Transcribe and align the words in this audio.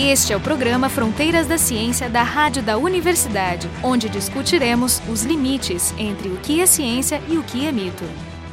Este 0.00 0.32
é 0.32 0.36
o 0.36 0.40
programa 0.40 0.88
Fronteiras 0.88 1.48
da 1.48 1.58
Ciência 1.58 2.08
da 2.08 2.22
Rádio 2.22 2.62
da 2.62 2.78
Universidade, 2.78 3.68
onde 3.82 4.08
discutiremos 4.08 5.02
os 5.10 5.24
limites 5.24 5.92
entre 5.98 6.28
o 6.28 6.36
que 6.36 6.60
é 6.60 6.66
ciência 6.66 7.20
e 7.28 7.36
o 7.36 7.42
que 7.42 7.66
é 7.66 7.72
mito. 7.72 8.04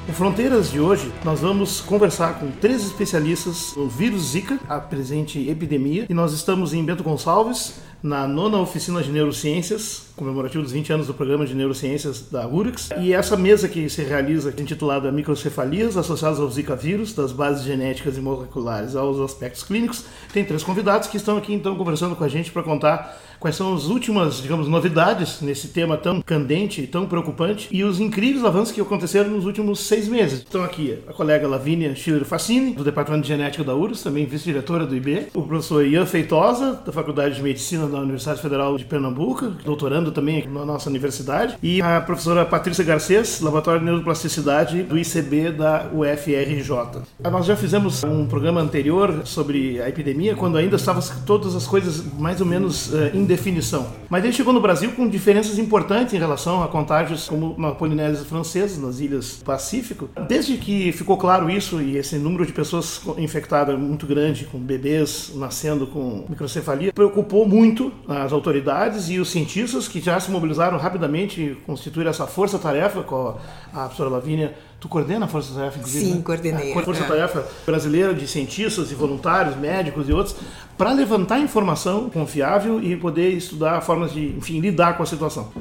No 0.07 0.13
Fronteiras 0.15 0.71
de 0.71 0.79
hoje, 0.79 1.13
nós 1.23 1.41
vamos 1.41 1.81
conversar 1.81 2.39
com 2.39 2.49
três 2.49 2.83
especialistas 2.83 3.75
no 3.75 3.87
vírus 3.87 4.31
Zika, 4.31 4.59
a 4.67 4.79
presente 4.79 5.47
epidemia, 5.47 6.07
e 6.09 6.15
nós 6.15 6.33
estamos 6.33 6.73
em 6.73 6.83
Bento 6.83 7.03
Gonçalves, 7.03 7.75
na 8.01 8.27
nona 8.27 8.57
oficina 8.57 9.03
de 9.03 9.11
neurociências, 9.11 10.04
comemorativo 10.15 10.63
dos 10.63 10.71
20 10.71 10.93
anos 10.93 11.07
do 11.07 11.13
programa 11.13 11.45
de 11.45 11.53
neurociências 11.53 12.29
da 12.31 12.47
URIX. 12.47 12.89
E 12.99 13.13
essa 13.13 13.35
mesa 13.35 13.67
que 13.67 13.89
se 13.89 14.01
realiza, 14.03 14.53
intitulada 14.57 15.11
Microcefalias 15.11 15.97
associadas 15.97 16.39
ao 16.39 16.49
Zika 16.49 16.75
vírus, 16.75 17.13
das 17.13 17.31
bases 17.31 17.63
genéticas 17.63 18.17
e 18.17 18.21
moleculares 18.21 18.95
aos 18.95 19.19
aspectos 19.19 19.63
clínicos, 19.63 20.05
tem 20.33 20.45
três 20.45 20.63
convidados 20.63 21.07
que 21.07 21.17
estão 21.17 21.37
aqui 21.37 21.53
então 21.53 21.75
conversando 21.75 22.15
com 22.15 22.23
a 22.23 22.27
gente 22.27 22.51
para 22.51 22.63
contar 22.63 23.17
quais 23.39 23.55
são 23.55 23.73
as 23.75 23.85
últimas, 23.85 24.41
digamos, 24.41 24.67
novidades 24.67 25.41
nesse 25.41 25.67
tema 25.67 25.97
tão 25.97 26.21
candente 26.21 26.81
e 26.81 26.87
tão 26.87 27.05
preocupante 27.05 27.67
e 27.71 27.83
os 27.83 27.99
incríveis 27.99 28.43
avanços 28.43 28.73
que 28.73 28.81
aconteceram 28.81 29.29
nos 29.29 29.45
últimos 29.45 29.81
seis 29.81 30.07
meses. 30.07 30.39
Estão 30.39 30.63
aqui 30.63 30.97
a 31.07 31.13
colega 31.13 31.47
Lavínia 31.47 31.95
Schiller 31.95 32.25
Facini, 32.25 32.73
do 32.73 32.83
Departamento 32.83 33.23
de 33.23 33.27
Genética 33.27 33.63
da 33.63 33.75
URSS, 33.75 34.03
também 34.03 34.25
vice-diretora 34.25 34.85
do 34.85 34.95
IB, 34.95 35.27
o 35.33 35.43
professor 35.43 35.85
Ian 35.85 36.05
Feitosa, 36.05 36.81
da 36.85 36.91
Faculdade 36.91 37.35
de 37.35 37.43
Medicina 37.43 37.87
da 37.87 37.99
Universidade 37.99 38.41
Federal 38.41 38.77
de 38.77 38.85
Pernambuco, 38.85 39.51
doutorando 39.63 40.04
também 40.11 40.47
na 40.47 40.65
nossa 40.65 40.89
universidade, 40.89 41.57
e 41.61 41.81
a 41.81 42.01
professora 42.01 42.45
Patrícia 42.45 42.83
Garcês, 42.83 43.41
Laboratório 43.41 43.79
de 43.79 43.85
Neuroplasticidade 43.85 44.83
do 44.83 44.97
ICB 44.97 45.51
da 45.51 45.89
UFRJ. 45.93 47.03
Nós 47.31 47.45
já 47.45 47.55
fizemos 47.55 48.03
um 48.03 48.25
programa 48.25 48.61
anterior 48.61 49.21
sobre 49.25 49.81
a 49.81 49.89
epidemia, 49.89 50.35
quando 50.35 50.57
ainda 50.57 50.75
estavam 50.75 51.01
todas 51.25 51.55
as 51.55 51.67
coisas 51.67 52.03
mais 52.17 52.39
ou 52.41 52.47
menos 52.47 52.93
uh, 52.93 53.11
em 53.13 53.25
definição. 53.25 53.87
Mas 54.09 54.23
ele 54.23 54.33
chegou 54.33 54.53
no 54.53 54.61
Brasil 54.61 54.91
com 54.91 55.07
diferenças 55.07 55.57
importantes 55.59 56.13
em 56.13 56.17
relação 56.17 56.63
a 56.63 56.67
contágios 56.67 57.27
como 57.27 57.55
na 57.57 57.71
Polinésia 57.71 58.25
Francesa, 58.25 58.81
nas 58.85 58.99
Ilhas 58.99 59.41
Pacífico. 59.43 60.09
Desde 60.27 60.57
que 60.57 60.91
ficou 60.91 61.17
claro 61.17 61.49
isso 61.49 61.81
e 61.81 61.97
esse 61.97 62.17
número 62.17 62.45
de 62.45 62.53
pessoas 62.53 63.01
infectadas 63.17 63.77
muito 63.77 64.05
grande, 64.05 64.45
com 64.45 64.59
bebês 64.59 65.31
nascendo 65.35 65.87
com 65.87 66.25
microcefalia, 66.27 66.93
preocupou 66.93 67.47
muito 67.47 67.91
as 68.07 68.31
autoridades 68.31 69.09
e 69.09 69.19
os 69.19 69.29
cientistas 69.29 69.87
que 69.99 70.05
já 70.05 70.19
se 70.19 70.29
mobilizaram 70.29 70.77
rapidamente 70.77 71.41
e 71.41 71.55
constituíram 71.55 72.09
essa 72.09 72.27
força-tarefa 72.27 73.01
com 73.01 73.37
a 73.73 73.83
professora 73.83 74.09
Lavínia 74.09 74.53
Tu 74.77 74.89
coordena 74.89 75.25
a 75.25 75.27
Força 75.27 75.53
Tarefa, 75.55 75.79
inclusive? 75.79 76.05
Sim, 76.05 76.15
né? 76.15 76.21
coordenei. 76.21 76.71
A 76.73 76.83
Força 76.83 77.03
Tarefa 77.05 77.39
é. 77.39 77.65
brasileira 77.65 78.13
de 78.13 78.27
cientistas 78.27 78.91
e 78.91 78.93
voluntários, 78.93 79.55
médicos 79.55 80.07
e 80.07 80.13
outros, 80.13 80.35
para 80.77 80.91
levantar 80.91 81.39
informação 81.39 82.09
confiável 82.09 82.79
e 82.83 82.95
poder 82.95 83.29
estudar 83.29 83.81
formas 83.81 84.11
de, 84.13 84.27
enfim, 84.37 84.59
lidar 84.59 84.95
com 84.97 85.01
a 85.01 85.05
situação. 85.05 85.51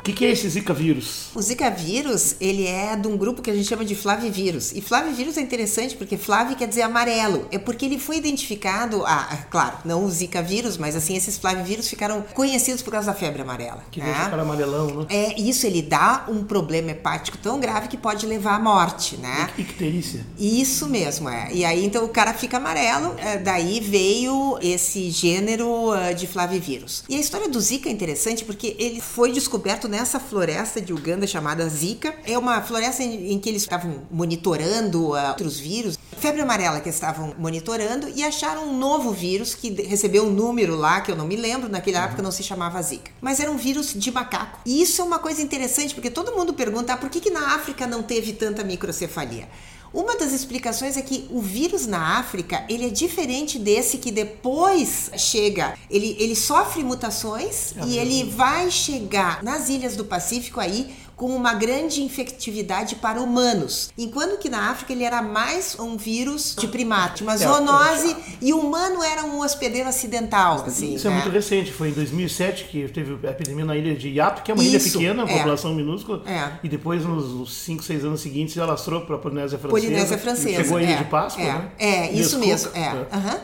O 0.00 0.02
que, 0.02 0.14
que, 0.14 0.24
é 0.24 0.30
esse 0.30 0.48
Zika 0.48 0.72
vírus? 0.72 1.28
O 1.34 1.42
Zika 1.42 1.68
vírus, 1.68 2.34
ele 2.40 2.66
é 2.66 2.96
de 2.96 3.06
um 3.06 3.18
grupo 3.18 3.42
que 3.42 3.50
a 3.50 3.54
gente 3.54 3.68
chama 3.68 3.84
de 3.84 3.94
flavivírus. 3.94 4.72
E 4.72 4.80
flavivírus 4.80 5.36
é 5.36 5.42
interessante 5.42 5.94
porque 5.94 6.16
flavi 6.16 6.54
quer 6.54 6.66
dizer 6.66 6.82
amarelo. 6.82 7.46
É 7.52 7.58
porque 7.58 7.84
ele 7.84 7.98
foi 7.98 8.16
identificado, 8.16 9.04
ah, 9.04 9.44
claro, 9.50 9.76
não 9.84 10.04
o 10.04 10.10
Zika 10.10 10.42
vírus, 10.42 10.78
mas 10.78 10.96
assim, 10.96 11.16
esses 11.16 11.36
flavivírus 11.36 11.86
ficaram 11.86 12.22
conhecidos 12.32 12.80
por 12.80 12.92
causa 12.92 13.08
da 13.08 13.14
febre 13.14 13.42
amarela. 13.42 13.84
Que 13.90 14.00
né? 14.00 14.06
deixa 14.06 14.26
o 14.26 14.30
cara 14.30 14.42
amarelão, 14.42 14.86
né? 15.00 15.06
É, 15.10 15.38
isso 15.38 15.66
ele 15.66 15.82
dá 15.82 16.24
um 16.28 16.44
problema 16.44 16.92
hepático 16.92 17.36
tão 17.36 17.60
grave 17.60 17.88
que 17.88 17.98
pode 17.98 18.24
levar 18.24 18.54
à 18.54 18.58
morte, 18.58 19.18
né? 19.18 19.50
Icterícia. 19.58 20.24
Isso 20.38 20.88
mesmo, 20.88 21.28
é. 21.28 21.50
E 21.52 21.62
aí, 21.62 21.84
então, 21.84 22.06
o 22.06 22.08
cara 22.08 22.32
fica 22.32 22.56
amarelo, 22.56 23.14
é, 23.18 23.36
daí 23.36 23.80
veio 23.80 24.58
esse 24.62 25.10
gênero 25.10 25.90
uh, 25.90 26.14
de 26.14 26.26
flavivírus. 26.26 27.04
E 27.06 27.16
a 27.16 27.20
história 27.20 27.50
do 27.50 27.60
Zika 27.60 27.90
é 27.90 27.92
interessante 27.92 28.46
porque 28.46 28.74
ele 28.78 29.02
foi 29.02 29.30
descoberto 29.30 29.89
nessa 29.90 30.20
floresta 30.20 30.80
de 30.80 30.92
Uganda 30.92 31.26
chamada 31.26 31.68
Zika. 31.68 32.14
É 32.24 32.38
uma 32.38 32.62
floresta 32.62 33.02
em, 33.02 33.32
em 33.32 33.38
que 33.38 33.48
eles 33.48 33.62
estavam 33.62 34.02
monitorando 34.10 35.10
uh, 35.10 35.28
outros 35.28 35.58
vírus. 35.58 35.98
Febre 36.18 36.40
amarela 36.40 36.80
que 36.80 36.88
estavam 36.88 37.34
monitorando 37.38 38.08
e 38.08 38.22
acharam 38.22 38.68
um 38.68 38.78
novo 38.78 39.12
vírus 39.12 39.54
que 39.54 39.70
recebeu 39.82 40.24
um 40.24 40.30
número 40.30 40.76
lá 40.76 41.00
que 41.00 41.10
eu 41.10 41.16
não 41.16 41.26
me 41.26 41.36
lembro, 41.36 41.68
naquela 41.68 41.98
uhum. 41.98 42.04
época 42.04 42.22
não 42.22 42.30
se 42.30 42.42
chamava 42.42 42.80
Zika. 42.80 43.10
Mas 43.20 43.40
era 43.40 43.50
um 43.50 43.56
vírus 43.56 43.92
de 43.94 44.10
macaco. 44.10 44.60
E 44.64 44.80
isso 44.80 45.02
é 45.02 45.04
uma 45.04 45.18
coisa 45.18 45.42
interessante 45.42 45.94
porque 45.94 46.10
todo 46.10 46.32
mundo 46.32 46.54
pergunta 46.54 46.92
ah, 46.92 46.96
por 46.96 47.10
que, 47.10 47.20
que 47.20 47.30
na 47.30 47.54
África 47.54 47.86
não 47.86 48.02
teve 48.02 48.32
tanta 48.32 48.62
microcefalia. 48.62 49.48
Uma 49.92 50.16
das 50.16 50.32
explicações 50.32 50.96
é 50.96 51.02
que 51.02 51.26
o 51.30 51.40
vírus 51.40 51.86
na 51.86 52.18
África 52.18 52.64
ele 52.68 52.86
é 52.86 52.90
diferente 52.90 53.58
desse 53.58 53.98
que 53.98 54.12
depois 54.12 55.10
chega. 55.16 55.74
Ele, 55.90 56.16
ele 56.18 56.36
sofre 56.36 56.84
mutações 56.84 57.74
é 57.76 57.84
e 57.84 57.98
ele 57.98 58.30
vai 58.30 58.70
chegar 58.70 59.42
nas 59.42 59.68
ilhas 59.68 59.96
do 59.96 60.04
Pacífico 60.04 60.60
aí 60.60 60.94
com 61.20 61.36
uma 61.36 61.52
grande 61.52 62.02
infectividade 62.02 62.94
para 62.94 63.20
humanos, 63.20 63.92
enquanto 63.98 64.38
que 64.38 64.48
na 64.48 64.70
África 64.70 64.94
ele 64.94 65.04
era 65.04 65.20
mais 65.20 65.78
um 65.78 65.98
vírus 65.98 66.56
de 66.58 66.66
primate, 66.66 67.22
uma 67.22 67.34
é, 67.34 67.36
zoonose, 67.36 68.16
e 68.40 68.54
o 68.54 68.58
humano 68.58 69.02
era 69.04 69.22
um 69.26 69.42
hospedeiro 69.42 69.86
acidental. 69.86 70.64
Assim, 70.66 70.94
Isso 70.94 71.06
é 71.06 71.10
né? 71.10 71.18
é 71.18 71.20
muito 71.20 71.34
recente, 71.34 71.70
foi 71.72 71.90
em 71.90 71.92
2007 71.92 72.64
que 72.64 72.88
teve 72.88 73.18
a 73.28 73.32
epidemia 73.32 73.66
na 73.66 73.76
ilha 73.76 73.94
de 73.94 74.08
Yapo, 74.08 74.40
que 74.40 74.50
é 74.50 74.54
uma 74.54 74.64
Isso, 74.64 74.98
ilha 74.98 75.14
pequena, 75.14 75.30
é. 75.30 75.36
população 75.36 75.74
minúscula, 75.74 76.22
é. 76.24 76.52
e 76.64 76.68
depois 76.70 77.04
nos 77.04 77.52
5, 77.52 77.82
6 77.82 78.06
anos 78.06 78.22
seguintes 78.22 78.56
ela 78.56 78.68
alastrou 78.68 79.02
para 79.02 79.16
a 79.16 79.18
Polinésia 79.18 79.58
Francesa. 79.58 79.82
Polinésia 79.82 80.16
Francesa. 80.16 80.62
Chegou 80.62 80.78
a 80.78 80.82
ilha 80.82 80.94
é, 80.94 80.96
de 80.96 81.04
Páscoa, 81.04 81.42
é, 81.42 81.52
né? 81.52 81.70
É, 81.78 82.12
isso 82.12 82.38
mesmo, 82.38 82.70
é. 82.74 82.92
Uhum. 82.94 83.40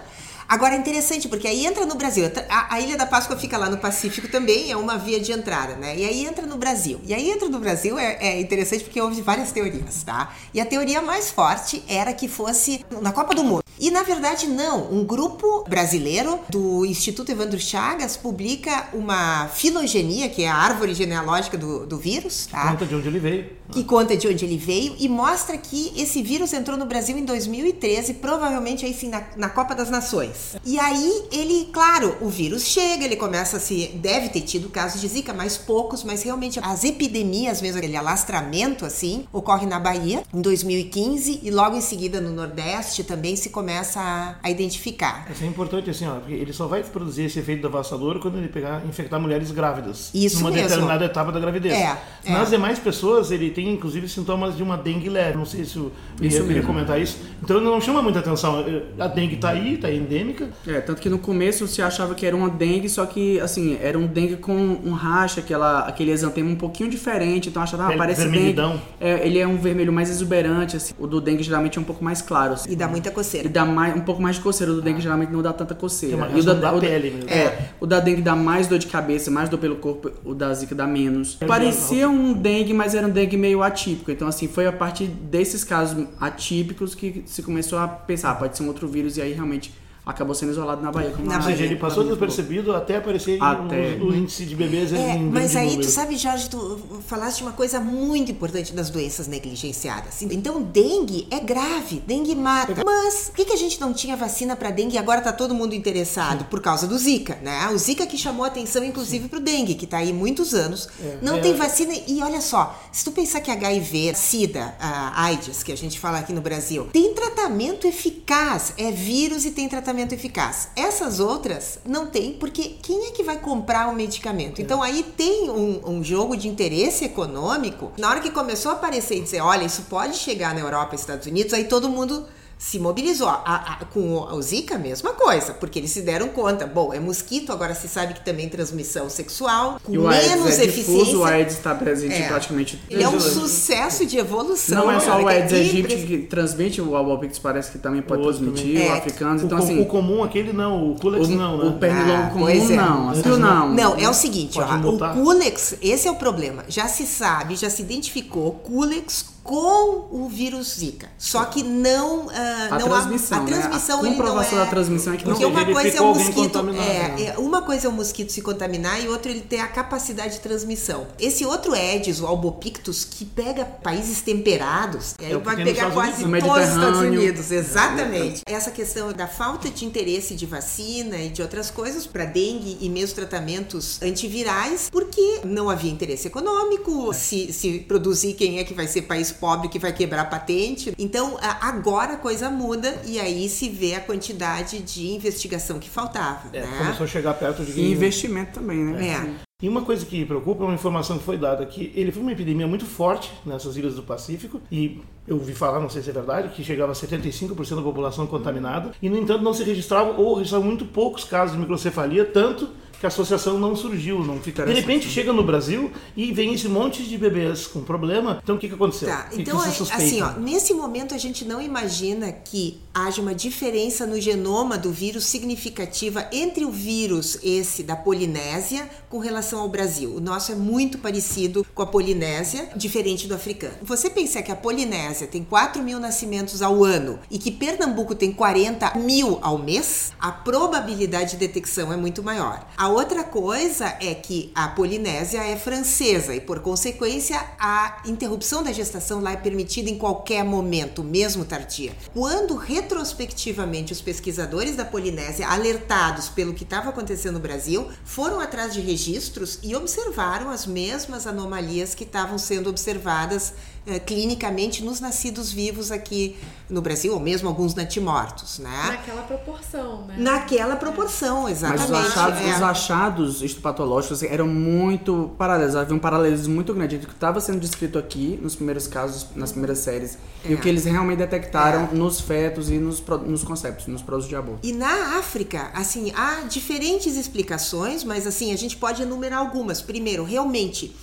Agora 0.48 0.74
é 0.74 0.78
interessante, 0.78 1.28
porque 1.28 1.48
aí 1.48 1.66
entra 1.66 1.84
no 1.84 1.96
Brasil. 1.96 2.30
A, 2.48 2.74
a, 2.74 2.80
Ilha 2.80 2.96
da 2.96 3.06
Páscoa 3.06 3.36
fica 3.36 3.58
lá 3.58 3.68
no 3.68 3.78
Pacífico 3.78 4.28
também, 4.28 4.70
é 4.70 4.76
uma 4.76 4.96
via 4.96 5.18
de 5.18 5.32
entrada, 5.32 5.74
né? 5.74 5.96
E 5.96 6.04
aí 6.04 6.24
entra 6.24 6.46
no 6.46 6.56
Brasil. 6.56 7.00
E 7.04 7.12
aí 7.12 7.30
entra 7.30 7.48
no 7.48 7.58
Brasil 7.58 7.98
é, 7.98 8.16
é 8.20 8.40
interessante 8.40 8.84
porque 8.84 9.00
houve 9.00 9.20
várias 9.22 9.50
teorias, 9.50 10.02
tá? 10.04 10.32
E 10.54 10.60
a 10.60 10.66
teoria 10.66 11.02
mais 11.02 11.30
forte 11.30 11.82
era 11.88 12.12
que 12.12 12.28
fosse 12.28 12.84
na 13.00 13.12
Copa 13.12 13.34
do 13.34 13.42
Mundo. 13.42 13.66
E 13.78 13.90
na 13.90 14.02
verdade, 14.02 14.46
não. 14.46 14.90
Um 14.90 15.04
grupo 15.04 15.64
brasileiro 15.68 16.40
do 16.48 16.86
Instituto 16.86 17.30
Evandro 17.30 17.58
Chagas 17.58 18.16
publica 18.16 18.88
uma 18.92 19.48
filogenia, 19.48 20.28
que 20.28 20.44
é 20.44 20.48
a 20.48 20.54
árvore 20.54 20.94
genealógica 20.94 21.58
do, 21.58 21.86
do 21.86 21.98
vírus, 21.98 22.46
tá? 22.46 22.62
Que 22.62 22.68
conta 22.70 22.86
de 22.86 22.94
onde 22.94 23.08
ele 23.08 23.18
veio. 23.18 23.50
Que 23.70 23.84
conta 23.84 24.16
de 24.16 24.28
onde 24.28 24.44
ele 24.44 24.56
veio 24.56 24.94
e 24.98 25.08
mostra 25.08 25.58
que 25.58 25.92
esse 25.96 26.22
vírus 26.22 26.52
entrou 26.52 26.76
no 26.76 26.86
Brasil 26.86 27.18
em 27.18 27.24
2013, 27.24 28.14
provavelmente 28.14 28.86
aí 28.86 28.94
sim 28.94 29.08
na, 29.08 29.24
na 29.36 29.48
Copa 29.48 29.74
das 29.74 29.90
Nações. 29.90 30.35
E 30.64 30.78
aí 30.78 31.24
ele, 31.32 31.68
claro, 31.72 32.16
o 32.20 32.28
vírus 32.28 32.64
chega, 32.64 33.04
ele 33.04 33.16
começa 33.16 33.56
a 33.56 33.60
se. 33.60 33.88
Deve 33.94 34.28
ter 34.28 34.40
tido 34.42 34.68
casos 34.68 35.00
de 35.00 35.08
Zika, 35.08 35.32
mas 35.32 35.56
poucos, 35.56 36.04
mas 36.04 36.22
realmente 36.22 36.58
as 36.62 36.84
epidemias, 36.84 37.60
mesmo 37.62 37.78
aquele 37.78 37.96
alastramento 37.96 38.84
assim, 38.84 39.24
ocorre 39.32 39.66
na 39.66 39.78
Bahia 39.78 40.22
em 40.32 40.40
2015 40.40 41.40
e 41.42 41.50
logo 41.50 41.76
em 41.76 41.80
seguida 41.80 42.20
no 42.20 42.30
Nordeste 42.30 43.04
também 43.04 43.36
se 43.36 43.50
começa 43.50 44.00
a, 44.00 44.36
a 44.42 44.50
identificar. 44.50 45.26
Isso 45.30 45.44
é 45.44 45.46
importante 45.46 45.90
assim, 45.90 46.06
ó, 46.06 46.16
porque 46.16 46.34
ele 46.34 46.52
só 46.52 46.66
vai 46.66 46.82
produzir 46.82 47.24
esse 47.24 47.38
efeito 47.38 47.62
devastador 47.62 48.18
quando 48.18 48.38
ele 48.38 48.48
pegar 48.48 48.84
infectar 48.86 49.20
mulheres 49.20 49.50
grávidas. 49.50 50.10
Isso 50.14 50.38
numa 50.38 50.50
mesmo. 50.50 50.68
determinada 50.68 51.04
etapa 51.04 51.32
da 51.32 51.40
gravidez. 51.40 51.74
É, 51.74 51.98
é. 52.24 52.32
Nas 52.32 52.50
demais 52.50 52.78
pessoas, 52.78 53.30
ele 53.30 53.50
tem 53.50 53.68
inclusive 53.68 54.08
sintomas 54.08 54.56
de 54.56 54.62
uma 54.62 54.76
dengue 54.76 55.08
leve. 55.08 55.36
Não 55.36 55.44
sei 55.44 55.64
se 55.64 55.78
eu 55.78 55.92
ia 56.20 56.62
comentar 56.62 57.00
isso. 57.00 57.18
Então 57.42 57.60
não 57.60 57.80
chama 57.80 58.02
muita 58.02 58.18
atenção. 58.20 58.64
A 58.98 59.06
dengue 59.06 59.36
tá 59.36 59.50
aí, 59.50 59.76
tá 59.76 59.90
endêmica 59.90 60.25
é, 60.66 60.80
tanto 60.80 61.00
que 61.00 61.08
no 61.08 61.18
começo 61.18 61.66
você 61.66 61.82
achava 61.82 62.14
que 62.14 62.24
era 62.24 62.36
uma 62.36 62.48
dengue, 62.48 62.88
só 62.88 63.06
que, 63.06 63.40
assim, 63.40 63.78
era 63.80 63.98
um 63.98 64.06
dengue 64.06 64.36
com 64.36 64.54
um 64.54 64.92
racha, 64.92 65.40
aquela, 65.40 65.80
aquele 65.80 66.10
exantema 66.10 66.50
um 66.50 66.56
pouquinho 66.56 66.90
diferente, 66.90 67.48
então 67.48 67.62
achava, 67.62 67.92
ah, 67.92 67.96
parece 67.96 68.28
dengue. 68.28 68.60
É, 69.00 69.26
ele 69.26 69.38
é 69.38 69.46
um 69.46 69.56
vermelho 69.56 69.92
mais 69.92 70.10
exuberante, 70.10 70.76
assim. 70.76 70.94
O 70.98 71.06
do 71.06 71.20
dengue 71.20 71.42
geralmente 71.42 71.78
é 71.78 71.80
um 71.80 71.84
pouco 71.84 72.04
mais 72.04 72.22
claro, 72.22 72.54
assim. 72.54 72.70
E 72.70 72.76
dá 72.76 72.88
muita 72.88 73.10
coceira. 73.10 73.46
E 73.46 73.50
dá 73.50 73.64
mais, 73.64 73.94
um 73.96 74.00
pouco 74.00 74.20
mais 74.20 74.36
de 74.36 74.42
coceira. 74.42 74.72
O 74.72 74.76
do 74.76 74.82
dengue 74.82 74.98
ah. 74.98 75.02
geralmente 75.02 75.30
não 75.30 75.42
dá 75.42 75.52
tanta 75.52 75.74
coceira. 75.74 76.16
Tem 76.16 76.26
uma 76.26 76.38
e 76.38 76.40
o 76.40 76.44
da, 76.44 76.54
da 76.54 76.72
o 76.72 76.80
pele 76.80 77.10
mesmo. 77.10 77.30
É, 77.30 77.38
é, 77.38 77.70
o 77.80 77.86
da 77.86 78.00
dengue 78.00 78.22
dá 78.22 78.34
mais 78.34 78.66
dor 78.66 78.78
de 78.78 78.86
cabeça, 78.86 79.30
mais 79.30 79.48
dor 79.48 79.58
pelo 79.58 79.76
corpo, 79.76 80.10
o 80.24 80.34
da 80.34 80.52
zika 80.52 80.74
dá 80.74 80.86
menos. 80.86 81.36
É 81.40 81.46
Parecia 81.46 82.08
um 82.08 82.32
dengue, 82.32 82.72
mas 82.72 82.94
era 82.94 83.06
um 83.06 83.10
dengue 83.10 83.36
meio 83.36 83.62
atípico. 83.62 84.10
Então, 84.10 84.28
assim, 84.28 84.48
foi 84.48 84.66
a 84.66 84.72
partir 84.72 85.06
desses 85.06 85.64
casos 85.64 86.06
atípicos 86.20 86.94
que 86.94 87.22
se 87.26 87.42
começou 87.42 87.78
a 87.78 87.88
pensar, 87.88 88.30
ah, 88.30 88.34
pode 88.34 88.56
ser 88.56 88.62
um 88.62 88.68
outro 88.68 88.88
vírus, 88.88 89.16
e 89.16 89.22
aí 89.22 89.32
realmente 89.32 89.72
acabou 90.06 90.36
sendo 90.36 90.52
isolado 90.52 90.80
na 90.80 90.92
Bahia. 90.92 91.10
Como 91.10 91.26
na 91.26 91.40
Bahia. 91.40 91.64
ele 91.64 91.74
passou 91.74 92.04
despercebido 92.04 92.72
até 92.72 92.98
aparecer 92.98 93.42
até. 93.42 93.96
O, 94.00 94.06
o, 94.06 94.14
índice 94.14 94.44
de 94.44 94.54
bebês 94.54 94.92
é, 94.92 95.16
em 95.16 95.24
Mas 95.24 95.56
aí, 95.56 95.70
número. 95.70 95.82
tu 95.82 95.90
sabe, 95.90 96.16
Jorge, 96.16 96.48
tu 96.48 96.80
falaste 97.08 97.38
de 97.38 97.42
uma 97.42 97.52
coisa 97.52 97.80
muito 97.80 98.30
importante 98.30 98.72
das 98.72 98.88
doenças 98.88 99.26
negligenciadas. 99.26 100.22
Então, 100.22 100.62
dengue 100.62 101.26
é 101.28 101.40
grave, 101.40 102.00
dengue 102.06 102.36
mata. 102.36 102.84
Mas, 102.84 103.30
por 103.30 103.34
que, 103.34 103.46
que 103.46 103.52
a 103.52 103.56
gente 103.56 103.80
não 103.80 103.92
tinha 103.92 104.16
vacina 104.16 104.54
para 104.54 104.70
dengue 104.70 104.94
e 104.94 104.98
agora 104.98 105.20
tá 105.20 105.32
todo 105.32 105.52
mundo 105.52 105.74
interessado? 105.74 106.42
Sim. 106.42 106.46
Por 106.50 106.60
causa 106.60 106.86
do 106.86 106.96
Zika, 106.96 107.40
né? 107.42 107.68
O 107.74 107.78
Zika 107.78 108.06
que 108.06 108.16
chamou 108.16 108.44
a 108.44 108.46
atenção, 108.46 108.84
inclusive, 108.84 109.26
para 109.28 109.40
o 109.40 109.42
dengue, 109.42 109.74
que 109.74 109.88
tá 109.88 109.98
aí 109.98 110.12
muitos 110.12 110.54
anos. 110.54 110.88
É, 111.00 111.18
não 111.20 111.38
é, 111.38 111.40
tem 111.40 111.54
vacina. 111.56 111.92
E 112.06 112.22
olha 112.22 112.40
só, 112.40 112.80
se 112.92 113.04
tu 113.04 113.10
pensar 113.10 113.40
que 113.40 113.50
HIV, 113.50 114.14
SIDA, 114.14 114.72
a 114.78 115.24
AIDS, 115.24 115.64
que 115.64 115.72
a 115.72 115.76
gente 115.76 115.98
fala 115.98 116.20
aqui 116.20 116.32
no 116.32 116.40
Brasil, 116.40 116.88
tem 116.92 117.12
tratamento 117.12 117.88
eficaz. 117.88 118.72
É 118.78 118.92
vírus 118.92 119.44
e 119.44 119.50
tem 119.50 119.68
tratamento 119.68 119.95
tratamento 119.96 120.12
eficaz. 120.12 120.68
Essas 120.76 121.18
outras 121.18 121.78
não 121.84 122.06
tem, 122.06 122.34
porque 122.34 122.76
quem 122.82 123.06
é 123.06 123.10
que 123.10 123.22
vai 123.22 123.38
comprar 123.38 123.88
o 123.88 123.94
medicamento? 123.94 124.60
Então 124.60 124.82
aí 124.82 125.02
tem 125.02 125.48
um, 125.48 125.80
um 125.86 126.04
jogo 126.04 126.36
de 126.36 126.46
interesse 126.46 127.04
econômico. 127.04 127.92
Na 127.96 128.10
hora 128.10 128.20
que 128.20 128.30
começou 128.30 128.72
a 128.72 128.74
aparecer 128.74 129.16
e 129.16 129.20
dizer, 129.22 129.40
olha, 129.40 129.64
isso 129.64 129.82
pode 129.88 130.16
chegar 130.16 130.54
na 130.54 130.60
Europa 130.60 130.94
e 130.94 130.98
Estados 130.98 131.26
Unidos, 131.26 131.54
aí 131.54 131.64
todo 131.64 131.88
mundo 131.88 132.26
se 132.58 132.78
mobilizou. 132.78 133.28
A, 133.28 133.78
a, 133.80 133.84
com 133.86 134.16
o, 134.16 134.42
Zika, 134.42 134.78
mesma 134.78 135.12
coisa, 135.12 135.52
porque 135.54 135.78
eles 135.78 135.90
se 135.90 136.00
deram 136.02 136.28
conta. 136.28 136.66
Bom, 136.66 136.92
é 136.92 136.98
mosquito, 136.98 137.52
agora 137.52 137.74
se 137.74 137.86
sabe 137.88 138.14
que 138.14 138.24
também 138.24 138.48
transmissão 138.48 139.08
sexual, 139.10 139.78
com 139.82 139.92
e 139.92 139.98
o 139.98 140.08
menos 140.08 140.58
é 140.58 140.64
eficiência. 140.64 141.04
Difuso, 141.04 141.20
o 141.20 141.24
Aedes 141.24 141.54
está 141.58 141.74
presente 141.74 142.14
É. 142.14 142.20
em 142.24 142.28
praticamente 142.28 142.80
Ele 142.88 143.02
é 143.02 143.08
um 143.08 143.20
sucesso 143.20 144.06
de 144.06 144.16
evolução. 144.18 144.84
Não 144.86 144.90
é 144.90 145.00
só 145.00 145.12
o 145.20 145.24
cara, 145.24 145.30
Aedes 145.30 145.50
que 145.50 145.54
aegypti 145.56 145.94
impre- 145.94 146.06
que 146.06 146.18
transmite, 146.26 146.80
o 146.80 146.96
albopictus 146.96 147.38
parece 147.38 147.70
que 147.70 147.78
também 147.78 148.00
pode 148.02 148.22
O 148.22 148.24
outro 148.26 148.42
transmitir, 148.42 148.74
também. 148.74 148.88
o 148.90 148.94
É. 148.94 148.98
africanos. 148.98 149.42
O, 149.42 149.46
Então, 149.46 149.58
com- 149.58 149.64
assim, 149.64 149.80
o 149.80 149.86
comum, 149.86 150.24
aquele 150.24 150.52
não, 150.52 150.92
o 150.92 150.94
Culex 150.98 151.26
o, 151.28 151.30
não, 151.32 151.58
né? 151.58 151.64
o 151.68 151.72
pernilongo 151.74 152.22
Ah, 152.22 152.30
comum 152.30 152.48
é. 152.48 152.54
não, 152.76 153.10
assim, 153.10 153.28
não. 153.28 153.68
Não, 153.74 153.94
é 153.96 154.08
o 154.08 154.14
seguinte, 154.14 154.58
ó, 154.58 154.76
o 154.78 154.98
Culex, 155.22 155.76
esse 155.82 156.08
é 156.08 156.10
o 156.10 156.16
problema. 156.16 156.64
Já 156.68 156.88
se 156.88 157.06
sabe, 157.06 157.54
já 157.56 157.68
se 157.68 157.82
identificou 157.82 158.52
Culex 158.52 159.35
com 159.46 160.08
o 160.10 160.28
vírus 160.28 160.76
Zika. 160.78 161.08
Só 161.16 161.44
que 161.44 161.62
não 161.62 162.28
ah, 162.30 162.68
A 162.72 162.78
não 162.78 162.88
transmissão, 162.88 163.38
a, 163.38 163.40
né? 163.42 163.46
transmissão 163.46 163.96
A 163.96 164.00
ele 164.00 164.10
não 164.10 164.16
comprovação 164.16 164.58
é 164.58 164.64
da 164.64 164.70
transmissão 164.70 165.14
é 165.14 165.16
que 165.16 165.24
não 165.24 165.32
porque 165.32 165.44
Ou 165.44 165.50
uma 165.50 165.62
ele 165.62 165.72
coisa 165.72 165.96
é 165.96 166.00
o 166.00 166.14
mosquito, 166.14 166.58
é, 166.58 166.62
né? 166.62 167.24
é, 167.26 167.38
uma 167.38 167.62
coisa 167.62 167.86
é 167.86 167.90
o 167.90 167.92
mosquito 167.92 168.32
se 168.32 168.42
contaminar 168.42 169.00
e 169.02 169.08
outra 169.08 169.30
ele 169.30 169.40
ter 169.40 169.60
a 169.60 169.68
capacidade 169.68 170.34
de 170.34 170.40
transmissão. 170.40 171.06
Esse 171.18 171.44
outro 171.44 171.72
Aedes, 171.72 172.20
o 172.20 172.26
albopictus, 172.26 173.04
que 173.04 173.24
pega 173.24 173.64
países 173.64 174.20
temperados, 174.20 175.14
É 175.18 175.28
tem 175.28 175.38
nos 175.38 175.64
pegar 175.64 175.90
quase 175.90 176.24
Unidos. 176.24 176.48
Todos 176.48 176.64
os 176.64 176.74
Estados. 176.74 177.00
Unidos, 177.00 177.50
exatamente. 177.50 178.42
Essa 178.46 178.70
questão 178.70 179.12
da 179.12 179.26
falta 179.26 179.70
de 179.70 179.84
interesse 179.84 180.34
de 180.34 180.46
vacina 180.46 181.16
e 181.18 181.28
de 181.28 181.42
outras 181.42 181.70
coisas 181.70 182.06
para 182.06 182.24
dengue 182.24 182.78
e 182.80 182.88
mesmo 182.88 183.14
tratamentos 183.14 184.00
antivirais, 184.02 184.88
porque 184.90 185.40
não 185.44 185.70
havia 185.70 185.90
interesse 185.90 186.26
econômico. 186.26 187.12
Se, 187.14 187.52
se 187.52 187.80
produzir, 187.80 188.34
quem 188.34 188.58
é 188.58 188.64
que 188.64 188.74
vai 188.74 188.86
ser 188.86 189.02
país 189.02 189.30
pobre 189.36 189.68
que 189.68 189.78
vai 189.78 189.92
quebrar 189.92 190.22
a 190.22 190.24
patente? 190.24 190.92
Então, 190.98 191.36
agora 191.60 192.14
a 192.14 192.16
coisa 192.16 192.50
muda 192.50 193.00
e 193.04 193.18
aí 193.20 193.48
se 193.48 193.68
vê 193.68 193.94
a 193.94 194.00
quantidade 194.00 194.78
de 194.80 195.06
investigação 195.08 195.78
que 195.78 195.88
faltava, 195.90 196.48
É, 196.52 196.60
né? 196.62 196.78
começou 196.78 197.04
a 197.04 197.08
chegar 197.08 197.34
perto 197.34 197.64
de 197.64 197.78
E 197.80 197.92
investimento 197.92 198.52
também, 198.52 198.78
né? 198.78 199.08
É. 199.08 199.46
E 199.62 199.68
uma 199.70 199.80
coisa 199.82 200.04
que 200.04 200.22
preocupa 200.26 200.64
é 200.64 200.66
uma 200.66 200.74
informação 200.74 201.16
que 201.16 201.24
foi 201.24 201.38
dada 201.38 201.64
que 201.64 201.90
ele 201.96 202.12
foi 202.12 202.20
uma 202.20 202.32
epidemia 202.32 202.66
muito 202.66 202.84
forte 202.84 203.32
nessas 203.44 203.74
ilhas 203.78 203.94
do 203.94 204.02
Pacífico 204.02 204.60
e 204.70 205.00
eu 205.26 205.36
ouvi 205.36 205.54
falar, 205.54 205.80
não 205.80 205.88
sei 205.88 206.02
se 206.02 206.10
é 206.10 206.12
verdade, 206.12 206.50
que 206.50 206.62
chegava 206.62 206.92
a 206.92 206.94
75% 206.94 207.76
da 207.76 207.80
população 207.80 208.26
contaminada 208.26 208.90
e 209.00 209.08
no 209.08 209.16
entanto 209.16 209.42
não 209.42 209.54
se 209.54 209.64
registravam 209.64 210.18
ou 210.18 210.34
registravam 210.34 210.66
muito 210.66 210.84
poucos 210.84 211.24
casos 211.24 211.54
de 211.54 211.60
microcefalia, 211.60 212.26
tanto 212.26 212.68
que 212.98 213.06
a 213.06 213.08
associação 213.08 213.58
não 213.58 213.76
surgiu, 213.76 214.24
não 214.24 214.40
fica. 214.40 214.64
De 214.64 214.72
repente 214.72 215.08
chega 215.08 215.32
no 215.32 215.42
Brasil 215.42 215.90
e 216.16 216.32
vem 216.32 216.54
esse 216.54 216.68
monte 216.68 217.02
de 217.02 217.18
bebês 217.18 217.66
com 217.66 217.82
problema. 217.82 218.40
Então 218.42 218.56
o 218.56 218.58
que 218.58 218.68
que 218.68 218.74
aconteceu? 218.74 219.08
Tá, 219.08 219.24
que 219.24 219.42
então 219.42 219.60
que 219.60 219.68
é, 219.68 219.94
assim, 219.94 220.22
ó, 220.22 220.32
nesse 220.32 220.72
momento 220.74 221.14
a 221.14 221.18
gente 221.18 221.44
não 221.44 221.60
imagina 221.60 222.32
que 222.32 222.80
haja 222.94 223.20
uma 223.20 223.34
diferença 223.34 224.06
no 224.06 224.20
genoma 224.20 224.78
do 224.78 224.90
vírus 224.90 225.26
significativa 225.26 226.26
entre 226.32 226.64
o 226.64 226.70
vírus 226.70 227.38
esse 227.42 227.82
da 227.82 227.94
Polinésia 227.94 228.88
com 229.08 229.18
relação 229.18 229.60
ao 229.60 229.68
Brasil. 229.68 230.14
O 230.14 230.20
nosso 230.20 230.52
é 230.52 230.54
muito 230.54 230.98
parecido 230.98 231.66
com 231.74 231.82
a 231.82 231.86
Polinésia, 231.86 232.70
diferente 232.76 233.26
do 233.26 233.34
africano. 233.34 233.74
Você 233.82 234.08
pensar 234.08 234.42
que 234.42 234.50
a 234.52 234.56
Polinésia 234.56 235.26
tem 235.26 235.44
4 235.44 235.82
mil 235.82 236.00
nascimentos 236.00 236.62
ao 236.62 236.84
ano 236.84 237.18
e 237.30 237.38
que 237.38 237.50
Pernambuco 237.50 238.14
tem 238.14 238.32
40 238.32 238.98
mil 238.98 239.38
ao 239.42 239.58
mês, 239.58 240.12
a 240.18 240.32
probabilidade 240.32 241.32
de 241.32 241.36
detecção 241.36 241.92
é 241.92 241.96
muito 241.96 242.22
maior. 242.22 242.66
A 242.76 242.85
outra 242.88 243.24
coisa 243.24 243.96
é 244.00 244.14
que 244.14 244.50
a 244.54 244.68
Polinésia 244.68 245.42
é 245.42 245.56
francesa 245.56 246.34
e, 246.34 246.40
por 246.40 246.60
consequência, 246.60 247.38
a 247.58 248.02
interrupção 248.06 248.62
da 248.62 248.72
gestação 248.72 249.20
lá 249.20 249.32
é 249.32 249.36
permitida 249.36 249.88
em 249.88 249.98
qualquer 249.98 250.44
momento, 250.44 251.02
mesmo 251.02 251.44
tardia. 251.44 251.92
Quando 252.12 252.54
retrospectivamente 252.54 253.92
os 253.92 254.00
pesquisadores 254.00 254.76
da 254.76 254.84
Polinésia, 254.84 255.48
alertados 255.48 256.28
pelo 256.28 256.54
que 256.54 256.64
estava 256.64 256.90
acontecendo 256.90 257.34
no 257.34 257.40
Brasil, 257.40 257.88
foram 258.04 258.40
atrás 258.40 258.72
de 258.72 258.80
registros 258.80 259.58
e 259.62 259.74
observaram 259.74 260.50
as 260.50 260.66
mesmas 260.66 261.26
anomalias 261.26 261.94
que 261.94 262.04
estavam 262.04 262.38
sendo 262.38 262.70
observadas 262.70 263.52
eh, 263.86 263.98
clinicamente 263.98 264.82
nos 264.84 265.00
nascidos 265.00 265.52
vivos 265.52 265.90
aqui 265.92 266.36
no 266.68 266.82
Brasil, 266.82 267.12
ou 267.14 267.20
mesmo 267.20 267.48
alguns 267.48 267.74
natimortos, 267.74 268.58
né? 268.58 268.84
Naquela 268.88 269.22
proporção, 269.22 270.04
né? 270.06 270.16
Naquela 270.18 270.76
proporção, 270.76 271.42
Mas 271.44 271.52
exatamente. 271.62 271.92
os 271.92 271.92
achados, 271.92 272.40
é. 272.40 272.54
os 272.56 272.62
achados 272.62 273.42
histopatológicos 273.42 274.22
assim, 274.22 274.32
eram 274.32 274.48
muito 274.48 275.30
paralelos. 275.38 275.76
Havia 275.76 275.94
um 275.94 275.98
paralelismo 275.98 276.54
muito 276.54 276.74
grande 276.74 276.96
entre 276.96 277.06
o 277.06 277.08
que 277.10 277.14
estava 277.16 277.40
sendo 277.40 277.60
descrito 277.60 277.98
aqui, 277.98 278.38
nos 278.42 278.56
primeiros 278.56 278.86
casos, 278.88 279.26
nas 279.36 279.52
primeiras 279.52 279.78
séries, 279.78 280.18
e 280.44 280.54
o 280.54 280.58
É. 280.58 280.60
que 280.60 280.68
eles 280.68 280.84
realmente 280.84 281.18
detectaram 281.18 281.88
nos 281.92 282.20
fetos 282.20 282.68
e 282.70 282.78
nos, 282.78 283.00
nos 283.24 283.44
conceptos, 283.44 283.86
nos 283.86 284.02
produtos 284.02 284.28
de 284.28 284.34
aborto. 284.36 284.66
E 284.66 284.72
na 284.72 285.18
África, 285.18 285.70
assim, 285.72 286.12
há 286.16 286.40
diferentes 286.48 287.16
explicações, 287.16 288.02
mas 288.02 288.26
assim, 288.26 288.52
a 288.52 288.56
gente 288.56 288.76
pode 288.76 289.02
enumerar 289.02 289.38
algumas. 289.38 289.80
Primeiro, 289.80 290.24
realmente, 290.24 290.94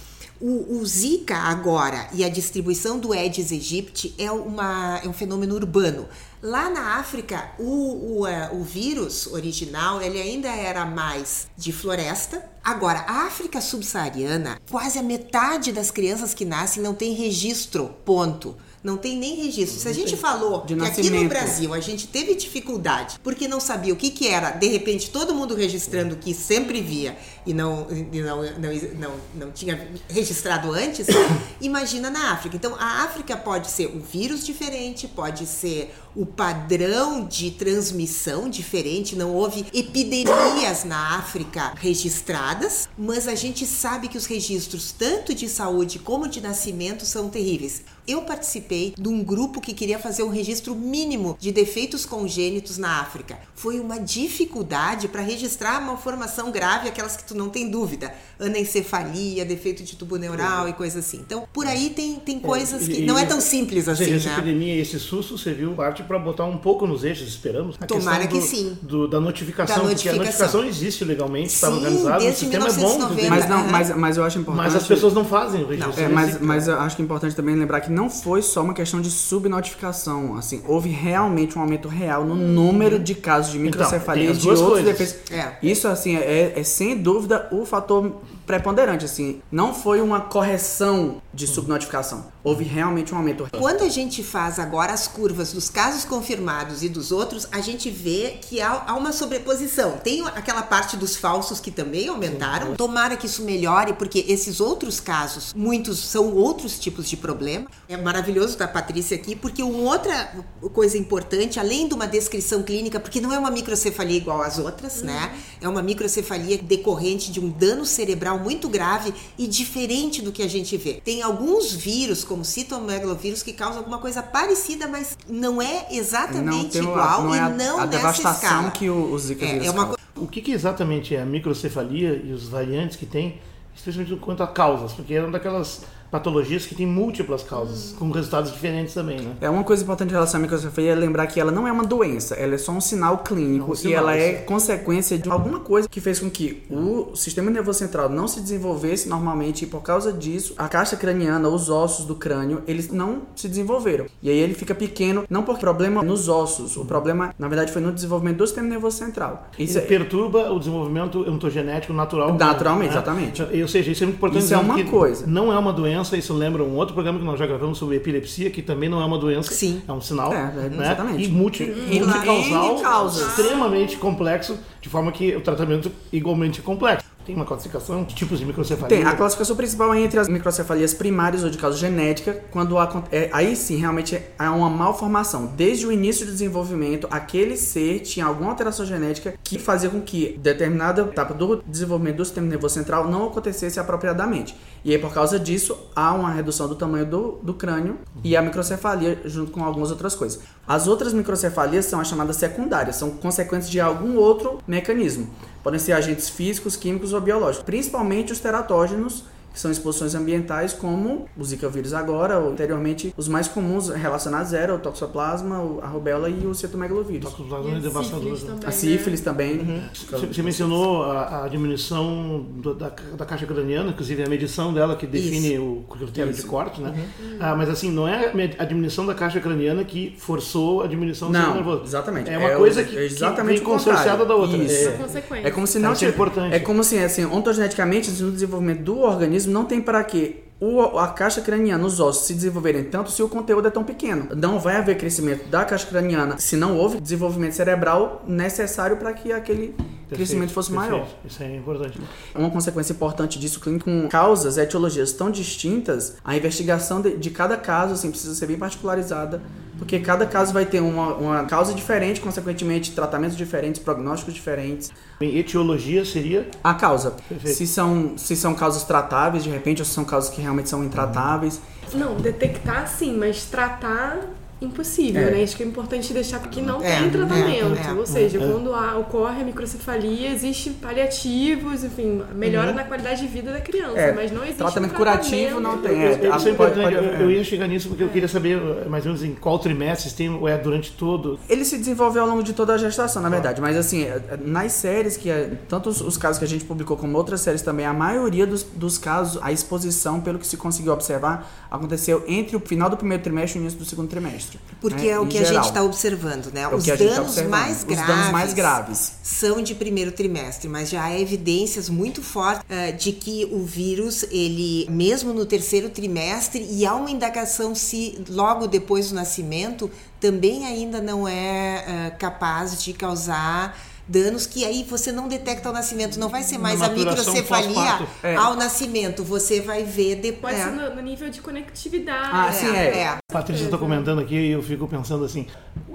o, 0.44 0.82
o 0.82 0.86
Zika 0.86 1.38
agora 1.38 2.10
e 2.12 2.22
a 2.22 2.28
distribuição 2.28 3.00
do 3.00 3.14
Aedes 3.14 3.50
aegypti 3.50 4.14
é, 4.18 4.30
uma, 4.30 5.00
é 5.02 5.08
um 5.08 5.14
fenômeno 5.14 5.56
urbano. 5.56 6.06
Lá 6.44 6.70
na 6.70 6.98
África, 6.98 7.52
o, 7.58 8.20
o, 8.20 8.28
eh, 8.28 8.50
o 8.52 8.62
vírus 8.64 9.28
original, 9.28 10.02
ele 10.02 10.22
ainda 10.22 10.50
era 10.50 10.86
mais 10.86 11.48
de 11.56 11.72
floresta. 11.72 12.44
Agora, 12.62 13.00
a 13.08 13.26
África 13.26 13.62
subsaariana, 13.62 14.60
quase 14.70 15.00
a 15.00 15.04
metade 15.04 15.72
das 15.72 15.90
crianças 15.90 16.34
que 16.34 16.44
nascem 16.44 16.84
não 16.84 16.94
tem 16.94 17.14
registro, 17.14 17.96
ponto. 18.04 18.58
Não 18.84 18.98
tem 18.98 19.18
nem 19.18 19.36
registro. 19.36 19.80
Se 19.80 19.88
a 19.88 19.94
gente 19.94 20.18
falou 20.18 20.62
que 20.62 20.74
aqui 20.74 21.10
no. 21.10 21.30
Brasil 21.30 21.74
a 21.74 21.80
gente 21.80 22.06
teve 22.06 22.36
dificuldade 22.36 23.18
porque 23.24 23.48
não 23.48 23.62
sabia 23.62 23.94
o 23.94 23.96
que, 23.96 24.10
que 24.10 24.28
era, 24.28 24.52
de 24.52 24.68
repente 24.68 25.10
todo 25.10 25.34
mundo 25.34 25.56
registrando 25.56 26.16
o 26.16 26.18
que 26.18 26.34
sempre 26.34 26.82
via 26.82 27.18
e 27.46 27.54
não, 27.54 27.88
e 27.90 28.22
não, 28.22 28.44
não, 28.44 29.00
não, 29.00 29.12
não 29.36 29.52
tinha 29.52 29.90
registrado 30.10 30.70
antes, 30.74 31.08
imagina 31.62 32.10
na 32.10 32.34
África. 32.34 32.58
Então 32.58 32.76
a 32.76 33.04
África 33.04 33.38
pode 33.38 33.72
ser 33.72 33.88
um 33.88 34.02
vírus 34.02 34.46
diferente, 34.46 35.08
pode 35.08 35.46
ser 35.46 35.96
o 36.16 36.26
padrão 36.26 37.26
de 37.26 37.52
transmissão 37.52 38.50
diferente, 38.50 39.16
não 39.16 39.34
houve 39.34 39.66
epidemias 39.74 40.84
na 40.84 41.18
África 41.18 41.74
registradas, 41.76 42.88
mas 42.98 43.28
a 43.28 43.36
gente 43.36 43.66
sabe 43.66 44.08
que 44.08 44.18
os 44.18 44.26
registros 44.26 44.92
tanto 44.92 45.34
de 45.34 45.50
saúde 45.50 46.00
como 46.00 46.28
de 46.28 46.40
nascimento 46.42 47.06
são 47.06 47.30
terríveis. 47.30 47.82
Eu 48.06 48.24
participei 48.24 48.94
de 49.00 49.08
um 49.08 49.24
grupo 49.24 49.62
que 49.62 49.74
queria 49.74 49.98
fazer 49.98 50.24
um 50.24 50.30
registro 50.30 50.76
mínimo 50.76 51.38
de 51.40 51.52
defeitos 51.54 52.06
congênitos 52.06 52.78
na 52.78 53.00
África. 53.00 53.40
Foi 53.56 53.80
uma 53.80 53.98
dificuldade 53.98 55.08
para 55.08 55.22
registrar 55.22 55.82
uma 55.82 55.96
formação 55.98 56.52
grave, 56.52 56.90
aquelas 56.90 57.16
que 57.16 57.24
tu 57.24 57.34
não 57.34 57.50
tem 57.50 57.70
dúvida, 57.72 58.14
anencefalia, 58.40 59.46
defeito 59.46 59.84
de 59.84 59.96
tubo 59.96 60.18
neural 60.18 60.68
e 60.68 60.74
coisa 60.74 61.00
assim. 61.00 61.18
Então, 61.18 61.48
por 61.54 61.66
aí 61.66 61.90
tem, 61.92 62.16
tem 62.16 62.40
coisas 62.40 62.88
que 62.88 63.02
E- 63.02 63.06
não 63.06 63.18
é 63.18 63.26
tão 63.26 63.40
simples 63.42 63.88
assim, 63.88 64.14
essa 64.14 64.30
né? 64.30 64.36
epidemia 64.38 64.76
e 64.76 64.80
esse 64.80 65.00
susto 65.00 65.38
serviu 65.38 65.74
parte 65.74 66.03
para 66.04 66.20
botar 66.20 66.46
um 66.46 66.58
pouco 66.58 66.86
nos 66.88 67.04
eixos, 67.04 67.28
esperamos. 67.28 67.76
A 67.82 67.86
Tomara 67.86 68.28
que 68.28 68.40
do- 68.40 68.46
sim. 68.46 68.78
do- 68.82 69.08
da 69.08 69.20
notificação, 69.20 69.76
Da 69.76 69.82
porque 69.90 70.10
a 70.10 70.14
notificação. 70.14 70.62
notificação 70.62 70.64
existe 70.66 71.04
legalmente, 71.06 71.48
está 71.54 71.70
organizado, 71.70 72.24
o 72.26 72.32
sistema 72.34 72.68
é 72.68 72.72
bom. 72.72 72.76
1990. 72.76 73.30
mas, 73.30 73.40
Mas, 73.44 73.50
não, 73.50 73.58
Aham. 73.60 73.72
mas, 73.72 73.96
mas 73.98 74.18
eu 74.18 74.24
acho 74.24 74.40
importante. 74.40 74.64
mas 74.66 74.76
as 74.76 74.88
pessoas 74.88 75.14
não 75.14 75.26
fazem 75.26 75.64
o 75.64 75.68
registro. 75.68 76.00
É, 76.00 76.08
né? 76.08 76.14
mas, 76.14 76.40
mas 76.42 76.68
eu 76.68 76.80
acho 76.80 76.96
que 76.96 77.02
é 77.02 77.06
importante 77.06 77.36
também 77.36 77.56
lembrar 77.56 77.82
que 77.82 77.92
não 77.92 78.10
foi 78.10 78.42
só 78.42 78.62
uma 78.64 78.74
questão 78.74 79.02
de 79.02 79.10
subnotificação. 79.12 80.36
Assim, 80.38 80.62
houve 80.68 80.90
realmente 80.90 81.58
um 81.58 81.62
aumento 81.62 81.88
real 81.88 82.26
no 82.26 82.36
número 82.36 83.00
de 83.00 83.16
casos 83.16 83.52
de 83.52 83.60
microcefalia 83.60 84.28
tem 84.28 84.36
e 84.36 84.38
de 84.38 84.48
outros 84.50 84.68
coisas. 84.68 84.86
defeitos. 84.98 85.32
É. 85.32 85.58
Isso, 85.62 85.88
assim, 85.88 86.16
é, 86.16 86.54
é 86.56 86.64
sem 86.64 86.98
dúvida 86.98 87.48
o 87.52 87.66
fator 87.66 88.12
preponderante. 88.46 89.06
Assim, 89.06 89.42
não 89.52 89.74
foi 89.74 90.02
uma 90.02 90.22
correção 90.22 91.22
de 91.34 91.48
subnotificação. 91.48 92.32
Houve 92.44 92.64
realmente 92.64 93.14
um 93.14 93.18
aumento. 93.18 93.48
Quando 93.58 93.84
a 93.84 93.90
gente 93.90 94.24
faz 94.24 94.60
agora 94.60 94.94
as 94.94 95.08
curvas 95.08 95.54
dos 95.54 95.70
casos 95.70 96.06
confirmados 96.06 96.84
e 96.84 96.90
dos 96.90 97.12
outros, 97.12 97.48
a 97.52 97.62
gente 97.62 97.90
vê 97.90 98.38
que 98.42 98.62
há, 98.62 98.84
há 98.88 98.94
uma 98.96 99.12
sobreposição. 99.14 99.98
Tem 99.98 100.22
aquela 100.28 100.62
parte 100.62 100.98
dos 100.98 101.16
falsos 101.16 101.60
que 101.60 101.72
também 101.72 102.08
aumentaram. 102.08 102.76
Tomara 102.76 103.16
que 103.16 103.26
isso 103.26 103.44
melhore, 103.44 103.94
porque 103.94 104.26
esses 104.28 104.60
outros 104.60 105.00
casos, 105.00 105.54
muitos 105.56 106.00
são 106.00 106.34
outros 106.36 106.78
tipos 106.78 107.10
de 107.10 107.18
problema. 107.18 107.68
É 107.88 107.98
maravilhoso 107.98 108.58
da 108.58 108.68
Patrícia 108.68 109.16
aqui, 109.16 109.36
porque 109.36 109.64
uma 109.64 109.92
outra 109.92 110.36
coisa 110.74 110.98
importante, 110.98 111.60
além 111.60 111.88
de 111.88 111.94
uma 111.94 112.08
descrição 112.08 112.62
clínica, 112.62 113.00
porque 113.00 113.22
não 113.22 113.32
é 113.32 113.40
uma 113.40 113.52
microcefalia 113.52 114.18
igual 114.18 114.42
às 114.42 114.60
outras, 114.60 115.02
né? 115.02 115.34
É 115.62 115.68
uma 115.68 115.82
microcefalia 115.82 116.58
decorrente 116.58 117.32
de 117.32 117.40
um 117.40 117.50
dano 117.50 117.86
cerebral 117.86 118.33
cerebral 118.34 118.40
muito 118.40 118.68
grave 118.68 119.14
e 119.38 119.48
diferente 119.48 120.22
do 120.22 120.32
que 120.32 120.42
a 120.42 120.48
gente 120.48 120.76
vê. 120.78 121.02
Tem 121.04 121.22
alguns 121.22 121.72
vírus, 121.74 122.24
como 122.24 122.44
citomegalovírus, 122.44 123.44
que 123.44 123.54
causam 123.54 123.80
alguma 123.80 124.00
coisa 124.00 124.22
parecida, 124.22 124.88
mas 124.88 125.18
não 125.28 125.62
é 125.62 125.88
exatamente 125.92 126.80
não 126.80 126.92
igual 126.92 127.24
não 127.24 127.36
é 127.36 127.38
e 127.38 127.40
a, 127.40 127.50
não 127.50 127.80
a 127.80 127.86
nessa 127.86 127.98
devastação 127.98 128.50
escala. 128.50 128.72
que 128.72 128.90
o, 128.90 129.12
o 129.12 129.20
Zika 129.20 129.46
É, 129.46 129.66
vírus 129.66 129.84
é. 129.84 129.96
O 130.16 130.28
que, 130.28 130.42
que 130.42 130.52
exatamente 130.52 131.16
é 131.16 131.22
a 131.22 131.26
microcefalia 131.26 132.22
e 132.24 132.32
os 132.32 132.48
variantes 132.48 132.96
que 132.98 133.06
tem, 133.06 133.40
especialmente 133.76 134.16
quanto 134.18 134.44
a 134.44 134.48
causas? 134.48 134.94
Porque 134.94 135.14
é 135.14 135.22
uma 135.22 135.32
daquelas 135.32 135.82
patologias 136.14 136.68
que 136.68 136.76
tem 136.76 136.86
múltiplas 136.86 137.42
causas, 137.42 137.96
com 137.98 138.12
resultados 138.12 138.52
diferentes 138.52 138.94
também, 138.94 139.20
né? 139.20 139.36
É 139.42 139.50
uma 139.50 139.64
coisa 139.64 139.82
importante 139.82 140.12
em 140.12 140.14
relação 140.14 140.40
à 140.40 140.42
microcefalia 140.44 140.92
é 140.92 140.96
lembrar 140.96 141.26
que 141.26 141.40
ela 141.40 141.52
não 141.52 141.68
é 141.68 141.72
uma 141.72 141.84
doença, 141.84 142.36
ela 142.36 142.54
é 142.54 142.58
só 142.60 142.72
um 142.72 142.80
sinal 142.80 143.18
clínico 143.18 143.66
É 143.66 143.70
um 143.72 143.74
e 143.74 143.78
sinal, 143.78 143.98
ela 143.98 144.16
é 144.16 144.34
consequência 144.34 145.18
de 145.18 145.28
alguma 145.28 145.60
coisa 145.60 145.90
que 145.90 146.00
fez 146.00 146.20
com 146.20 146.30
que 146.30 146.62
o 146.70 147.16
sistema 147.16 147.50
nervoso 147.50 147.80
central 147.80 148.10
não 148.10 148.28
se 148.28 148.40
desenvolvesse 148.42 149.10
normalmente 149.10 149.64
e 149.64 149.68
por 149.68 149.82
causa 149.82 150.14
disso 150.14 150.54
a 150.56 150.68
caixa 150.68 150.96
craniana, 150.96 151.50
os 151.50 151.68
ossos 151.68 152.06
do 152.06 152.14
crânio, 152.14 152.62
eles 152.68 152.92
não 152.92 153.24
se 153.36 153.48
desenvolveram. 153.48 154.06
E 154.22 154.30
aí 154.30 154.38
ele 154.38 154.54
fica 154.54 154.76
pequeno, 154.76 155.24
não 155.28 155.42
por 155.42 155.58
problema 155.58 156.04
nos 156.04 156.30
ossos, 156.30 156.78
o 156.78 156.86
problema 156.86 157.34
na 157.40 157.48
verdade 157.48 157.72
foi 157.72 157.82
no 157.82 157.92
desenvolvimento 157.92 158.38
do 158.38 158.46
sistema 158.46 158.68
nervoso 158.68 158.98
central. 158.98 159.48
Isso 159.58 159.80
Ele 159.80 159.86
é, 159.86 159.88
perturba 159.88 160.52
o 160.52 160.60
desenvolvimento 160.60 161.28
ontogenético 161.28 161.92
natural. 161.92 162.36
Naturalmente, 162.36 162.90
né? 162.90 162.96
exatamente. 162.98 163.42
Ou 163.42 163.68
seja, 163.68 163.92
isso 163.92 164.04
é 164.04 164.06
muito 164.06 164.18
importante. 164.18 164.44
Isso 164.44 164.54
é 164.54 164.58
dizer 164.58 164.72
uma 164.72 164.76
que 164.76 164.84
coisa. 164.84 165.26
Não 165.26 165.52
é 165.52 165.58
uma 165.58 165.74
doença, 165.74 166.03
isso 166.12 166.34
lembra 166.34 166.64
um 166.64 166.76
outro 166.76 166.94
programa 166.94 167.20
que 167.20 167.26
nós 167.26 167.40
já 167.40 167.46
gravamos 167.46 167.78
sobre 167.78 167.96
epilepsia, 167.96 168.50
que 168.50 168.62
também 168.62 168.90
não 168.90 169.02
é 169.02 169.06
uma 169.06 169.18
doença. 169.18 169.52
Sim. 169.52 169.82
É 169.88 169.92
um 169.92 170.02
sinal. 170.02 170.34
É, 170.34 170.38
é, 170.38 170.70
né? 170.70 170.86
exatamente. 170.86 171.24
E 171.24 171.28
multi, 171.30 171.64
multicausal, 171.66 173.08
extremamente 173.08 173.98
complexo, 173.98 174.58
de 174.82 174.90
forma 174.90 175.12
que 175.12 175.36
o 175.36 175.42
tratamento 175.42 175.90
é 175.90 176.16
igualmente 176.16 176.62
complexo. 176.62 177.06
Tem 177.26 177.36
uma 177.36 177.46
classificação 177.46 178.04
de 178.04 178.14
tipos 178.16 178.40
de 178.40 178.46
microcefalia. 178.46 178.98
Tem, 178.98 179.06
a 179.06 179.16
classificação 179.16 179.56
principal 179.56 179.94
é 179.94 180.02
entre 180.02 180.20
as 180.20 180.28
microcefalias 180.28 180.94
primárias 180.94 181.44
ou 181.44 181.50
de 181.50 181.58
causa 181.58 181.78
genética, 181.78 182.44
quando 182.52 182.78
há, 182.78 183.04
é, 183.12 183.30
aí 183.32 183.56
sim 183.56 183.78
realmente 183.78 184.22
há 184.38 184.52
uma 184.52 184.70
malformação. 184.70 185.46
Desde 185.56 185.88
o 185.88 185.92
início 185.92 186.26
do 186.26 186.32
desenvolvimento, 186.32 187.08
aquele 187.10 187.56
ser 187.56 188.00
tinha 188.02 188.26
alguma 188.26 188.50
alteração 188.50 188.86
genética 188.86 189.36
que 189.44 189.58
fazia 189.58 189.90
com 189.90 190.02
que 190.02 190.38
determinada 190.38 191.02
etapa 191.04 191.34
do 191.34 191.64
desenvolvimento 191.66 192.18
do 192.18 192.26
sistema 192.26 192.48
nervoso 192.48 192.74
central 192.74 193.10
não 193.10 193.28
acontecesse 193.28 193.80
apropriadamente. 193.80 194.56
E 194.84 194.92
aí, 194.92 194.98
por 194.98 195.14
causa 195.14 195.40
disso, 195.40 195.78
há 195.96 196.14
uma 196.14 196.30
redução 196.30 196.68
do 196.68 196.76
tamanho 196.76 197.06
do, 197.06 197.40
do 197.42 197.54
crânio 197.54 198.00
e 198.22 198.36
a 198.36 198.42
microcefalia 198.42 199.22
junto 199.24 199.52
com 199.52 199.64
algumas 199.64 199.92
outras 199.92 200.14
coisas. 200.14 200.42
As 200.68 200.88
outras 200.88 201.14
microcefalias 201.14 201.86
são 201.86 202.00
as 202.02 202.08
chamadas 202.08 202.36
secundárias, 202.36 202.98
são 202.98 203.12
consequências 203.12 203.72
de 203.72 203.80
algum 203.80 204.18
outro 204.18 204.60
mecanismo. 204.68 205.30
Podem 205.64 205.80
ser 205.80 205.94
agentes 205.94 206.30
físicos, 206.30 206.76
químicos 206.76 207.14
ou 207.14 207.22
biológicos, 207.22 207.64
principalmente 207.64 208.34
os 208.34 208.40
teratógenos, 208.40 209.24
que 209.54 209.60
são 209.60 209.70
exposições 209.72 210.16
ambientais, 210.16 210.74
como 210.74 211.28
o 211.38 211.44
Zika 211.46 211.70
vírus 211.70 211.94
agora, 211.94 212.40
ou 212.40 212.52
anteriormente 212.52 213.14
os 213.16 213.28
mais 213.28 213.48
comuns 213.48 213.90
relacionados 213.90 214.52
eram 214.54 214.76
o 214.76 214.80
toxoplasma, 214.80 215.58
a 215.82 215.88
rubéola 215.88 216.28
e 216.30 216.46
o 216.48 216.54
cetomegalovírus. 216.56 217.30
Toxoplasma 217.30 217.70
E 217.72 217.76
a 217.76 217.80
devastador. 217.80 218.36
sífilis 218.36 218.42
também, 218.42 218.64
A 218.64 218.66
né? 218.66 218.72
sífilis 218.72 219.22
também. 219.22 219.84
Você 219.94 220.26
você 220.28 220.42
mencionou 220.42 221.04
a, 221.04 221.46
a 221.46 221.48
diminuição 221.48 222.46
do- 222.56 222.74
da, 222.74 222.92
da 223.16 223.26
caixa 223.26 223.46
craniana, 223.46 223.90
inclusive 223.92 224.24
a 224.24 224.28
medição 224.28 224.74
dela 224.74 224.96
que 224.96 225.06
define 225.06 225.60
o 225.60 225.84
critério 225.90 226.34
de 226.34 226.42
corte, 226.44 226.82
né? 226.82 226.94
Ah, 227.40 227.56
mas 227.56 227.70
assim, 227.70 227.92
não 227.92 228.08
é 228.08 228.32
a 228.58 228.66
diminuição 228.66 229.06
da 229.06 229.14
caixa 229.14 229.40
craniana 229.40 229.84
que 229.84 230.16
forçou 230.18 230.82
a 230.82 230.88
diminuição 230.88 231.28
do 231.30 231.34
Não, 231.34 231.40
sistema 231.42 231.56
nervoso. 231.64 231.84
exatamente. 231.84 232.30
É 232.30 232.38
uma 232.38 232.50
É 232.50 232.56
o- 232.56 232.60
coisa 232.60 232.84
que, 232.84 232.98
é 232.98 233.06
exatamente 233.06 233.60
que 233.60 233.66
vem 233.66 233.74
consociada 233.74 234.26
da 234.26 234.36
outra. 234.36 234.58
Isso. 234.58 234.88
É. 234.90 234.92
Consequência. 234.94 235.48
É 235.48 235.52
como 235.52 235.68
se 235.68 235.80
não 235.80 235.94
Isso 235.94 236.04
é 236.06 236.08
tivesse- 236.08 236.16
importante. 236.16 236.56
É 236.56 236.60
como 236.60 236.84
se, 236.84 236.98
assim, 236.98 237.26
ontogeneticamente, 237.26 238.10
no 238.12 238.32
desenvolvimento 238.32 238.82
do 238.82 239.00
organismo, 239.00 239.43
não 239.50 239.66
tem 239.66 239.82
para 239.82 240.04
que 240.04 240.44
o- 240.60 240.98
a 240.98 241.10
caixa 241.10 241.42
craniana, 241.42 241.86
os 241.86 242.00
ossos 242.00 242.26
se 242.28 242.34
desenvolverem 242.34 242.84
tanto 242.86 243.12
se 243.12 243.22
o 243.22 243.28
conteúdo 243.28 243.68
é 243.68 243.72
tão 243.72 243.84
pequeno. 243.84 244.30
Não 244.36 244.60
vai 244.60 244.78
haver 244.78 244.98
crescimento 244.98 245.48
da 245.50 245.66
caixa 245.66 245.86
craniana 245.88 246.38
se 246.38 246.56
não 246.56 246.78
houve 246.78 247.02
desenvolvimento 247.02 247.54
cerebral 247.54 248.24
necessário 248.26 248.96
para 248.98 249.12
que 249.14 249.34
aquele 249.34 249.76
crescimento 250.14 250.52
fosse 250.52 250.72
perfeito. 250.72 250.92
maior. 250.92 251.08
Isso 251.26 251.44
é 251.44 251.56
importante. 251.56 252.00
Uma 252.36 252.50
consequência 252.50 252.94
importante 252.94 253.40
disso 253.40 253.60
clínico 253.60 253.86
com 253.86 254.08
causas, 254.08 254.58
etiologias 254.58 255.12
tão 255.14 255.30
distintas, 255.30 256.18
a 256.24 256.36
investigação 256.36 257.02
de, 257.02 257.18
de 257.18 257.30
cada 257.30 257.58
caso 257.58 257.94
assim, 257.94 258.10
precisa 258.10 258.36
ser 258.36 258.48
bem 258.48 258.58
particularizada, 258.58 259.42
porque 259.78 260.00
cada 260.00 260.26
caso 260.26 260.54
vai 260.54 260.66
ter 260.66 260.80
uma, 260.80 261.16
uma 261.16 261.46
causa 261.46 261.74
diferente, 261.74 262.22
consequentemente 262.22 262.92
tratamentos 262.92 263.36
diferentes, 263.36 263.82
prognósticos 263.82 264.34
diferentes. 264.34 264.92
Bem, 265.20 265.38
etiologia 265.38 266.06
seria 266.06 266.50
A 266.64 266.74
causa, 266.74 267.12
Perfeito. 267.28 267.58
se 267.58 267.68
são, 267.68 268.14
se 268.18 268.36
são 268.36 268.54
causas 268.54 268.84
tratáveis 268.84 269.44
de 269.44 269.50
repente 269.50 269.82
ou 269.82 269.86
se 269.86 269.92
são 269.92 270.06
causas 270.06 270.30
que 270.30 270.42
realmente 270.42 270.70
são 270.70 270.84
intratáveis. 270.84 271.60
Não, 271.94 272.16
detectar 272.16 272.88
sim, 272.88 273.16
mas 273.18 273.46
tratar 273.46 274.20
impossível, 274.64 275.22
É. 275.28 275.32
né? 275.32 275.44
Acho 275.44 275.56
que 275.58 275.64
é 275.64 275.66
importante 275.66 276.14
deixar 276.14 276.40
que 276.40 276.62
não 276.62 276.82
É, 276.84 277.00
tem 277.00 277.10
tratamento. 277.10 277.76
é, 277.78 277.90
é. 277.90 277.94
Ou 277.94 278.06
seja, 278.06 278.40
quando 278.40 278.74
há, 278.74 278.98
ocorre 278.98 279.42
a 279.42 279.46
microcefalia, 279.46 280.30
existe 280.32 280.70
paliativos, 280.72 281.84
enfim, 281.84 282.22
melhora 282.36 282.74
na 282.74 282.84
qualidade 282.84 283.22
de 283.22 283.28
vida 283.28 283.52
da 283.52 283.62
criança, 283.62 283.98
É, 284.00 284.12
mas 284.12 284.32
não 284.32 284.42
existe 284.44 284.58
tratamento 284.58 284.94
um 284.94 284.96
curativo 284.96 285.60
não 285.60 285.78
tem. 285.80 285.92
É, 286.04 286.20
Eu- 286.22 286.34
a- 286.34 286.38
isso 286.38 286.48
é 286.48 286.52
importante. 286.52 286.84
pode- 286.84 286.96
eu, 286.96 287.04
eu 287.22 287.32
ia 287.32 287.44
chegar 287.44 287.68
nisso 287.68 287.88
porque 287.90 288.04
eu 288.04 288.10
queria 288.10 288.28
saber 288.28 288.58
eh, 288.58 288.88
mais 288.90 289.06
ou 289.06 289.12
menos 289.14 289.24
em 289.24 289.34
qual 289.36 289.60
trimestre 289.60 290.12
tem 290.12 290.30
ou 290.30 290.48
é 290.48 290.58
durante 290.58 290.92
todo. 290.92 291.40
Ele 291.50 291.66
se 291.66 291.78
desenvolveu 291.78 292.24
ao 292.24 292.30
longo 292.30 292.44
de 292.44 292.54
toda 292.54 292.74
a 292.74 292.78
gestação, 292.78 293.22
na 293.22 293.30
verdade. 293.30 293.62
Mas 293.62 293.76
assim, 293.78 294.06
nas 294.44 294.72
séries 294.74 295.18
que. 295.18 295.30
Tanto 295.68 295.90
os, 295.90 296.02
os 296.02 296.18
casos 296.18 296.40
que 296.40 296.46
a 296.46 296.48
gente 296.48 296.66
publicou 296.66 296.96
como 296.98 297.18
outras 297.18 297.42
séries 297.42 297.62
também, 297.62 297.86
a 297.86 297.94
maioria 297.94 298.46
dos, 298.46 298.64
dos 298.64 298.98
casos, 298.98 299.40
a 299.44 299.52
exposição, 299.52 300.20
pelo 300.22 300.40
que 300.40 300.48
se 300.48 300.58
conseguiu 300.58 300.94
observar, 300.94 301.50
aconteceu 301.70 302.24
entre 302.28 302.56
o 302.56 302.60
final 302.60 302.90
do 302.90 302.98
primeiro 302.98 303.22
trimestre 303.24 303.58
e 303.58 303.62
o 303.62 303.64
início 303.64 303.80
do 303.80 303.86
segundo 303.86 304.08
trimestre. 304.08 304.53
Porque 304.82 305.04
né, 305.06 305.10
é 305.12 305.20
o 305.20 305.26
que 305.26 305.38
a 305.38 305.44
geral. 305.44 305.56
gente 305.64 305.70
está 305.70 305.82
observando, 305.84 306.52
né? 306.54 306.62
É 306.62 306.68
Os 306.68 306.88
a 306.90 306.98
tá 306.98 307.04
danos 307.04 307.20
observando. 307.20 307.52
mais 307.52 307.78
Os 307.78 307.84
graves. 307.86 308.08
danos 308.08 308.32
mais 308.32 308.54
graves. 308.54 309.12
São 309.24 309.62
de 309.62 309.74
primeiro 309.76 310.12
trimestre, 310.12 310.68
mas 310.68 310.90
já 310.90 311.04
há 311.04 311.18
evidências 311.20 311.88
muito 311.90 312.22
fortes 312.22 312.66
eh, 312.70 312.92
de 312.92 313.14
que 313.14 313.48
o 313.52 313.64
vírus, 313.64 314.24
ele, 314.24 314.86
mesmo 314.90 315.34
no 315.34 315.46
terceiro 315.46 315.90
trimestre, 315.90 316.68
e 316.70 316.86
há 316.86 316.94
uma 316.96 317.10
indagação 317.10 317.74
se 317.74 318.22
logo 318.30 318.68
depois 318.68 319.10
do 319.10 319.16
nascimento, 319.16 319.90
também 320.20 320.66
ainda 320.66 321.02
não 321.02 321.28
é 321.28 321.86
eh, 321.88 322.10
capaz 322.20 322.84
de 322.84 322.92
causar 322.94 323.78
danos 324.08 324.46
que 324.46 324.66
aí 324.66 324.84
você 324.90 325.12
não 325.12 325.28
detecta 325.28 325.68
ao 325.70 325.74
nascimento. 325.74 326.20
Não 326.20 326.30
vai 326.30 326.44
ser 326.44 326.58
mais 326.58 326.82
a 326.82 326.90
microcefalia. 326.90 328.08
É. 328.22 328.36
ao 328.36 328.56
nascimento. 328.56 329.24
Você 329.24 329.62
vai 329.62 329.84
ver 329.84 330.16
depois. 330.16 330.44
Pode 330.44 330.56
É. 330.56 330.66
ser 330.66 330.72
no, 330.72 330.96
no 330.96 331.02
nível 331.02 331.30
de 331.30 331.42
conectividade. 331.42 332.30
Ah, 332.32 332.52
sim, 332.52 332.68
é. 332.76 332.98
é. 333.00 333.08
A 333.08 333.18
Patrícia 333.32 333.66
está 333.66 333.78
comentando 333.78 334.20
aqui 334.20 334.36
e 334.36 334.52
eu 334.52 334.62
fico 334.62 334.88
pensando 334.88 335.24
assim: 335.24 335.48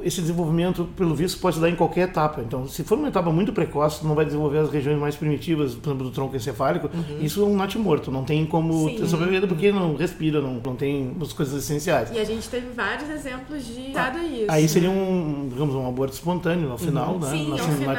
esse 0.03 0.21
desenvolvimento, 0.21 0.85
pelo 0.97 1.15
visto, 1.15 1.39
pode 1.41 1.57
se 1.57 1.63
dar 1.63 1.69
em 1.69 1.77
qualquer 1.77 2.09
etapa. 2.09 2.41
Então, 2.41 2.67
se 2.69 2.83
for 2.83 2.99
uma 2.99 3.09
etapa 3.09 3.31
muito 3.31 3.53
precoce, 3.53 4.05
não 4.05 4.15
vai 4.15 4.25
desenvolver 4.25 4.59
as 4.59 4.71
regiões 4.71 4.99
mais 4.99 5.15
primitivas, 5.17 5.75
por 5.75 5.91
exemplo, 5.91 6.07
do 6.09 6.11
tronco 6.13 6.35
encefálico. 6.35 6.91
Isso 7.21 7.43
é 7.43 7.45
um 7.45 7.57
natimorto, 7.57 8.11
não 8.11 8.25
tem 8.25 8.45
como 8.47 8.89
Sim. 8.89 8.97
ter 8.97 9.07
sobrevivido 9.07 9.47
porque 9.49 9.71
não 9.71 9.95
respira, 9.97 10.41
não, 10.41 10.61
não 10.65 10.75
tem 10.75 11.15
as 11.21 11.33
coisas 11.33 11.63
essenciais. 11.63 12.11
E 12.13 12.19
a 12.19 12.25
gente 12.25 12.49
teve 12.49 12.69
vários 12.75 13.09
exemplos 13.11 13.65
de 13.67 13.93
dado 13.93 14.19
isso. 14.19 14.47
Aí 14.49 14.69
seria 14.69 14.91
um, 14.91 15.49
digamos, 15.51 15.75
um 15.75 15.87
aborto 15.89 16.15
espontâneo 16.15 16.71
ao 16.73 16.79
final, 16.79 17.19
né? 17.19 17.31
Sim, 17.31 17.45
ao 17.45 17.57
Nascendo 17.59 17.77
final. 17.77 17.95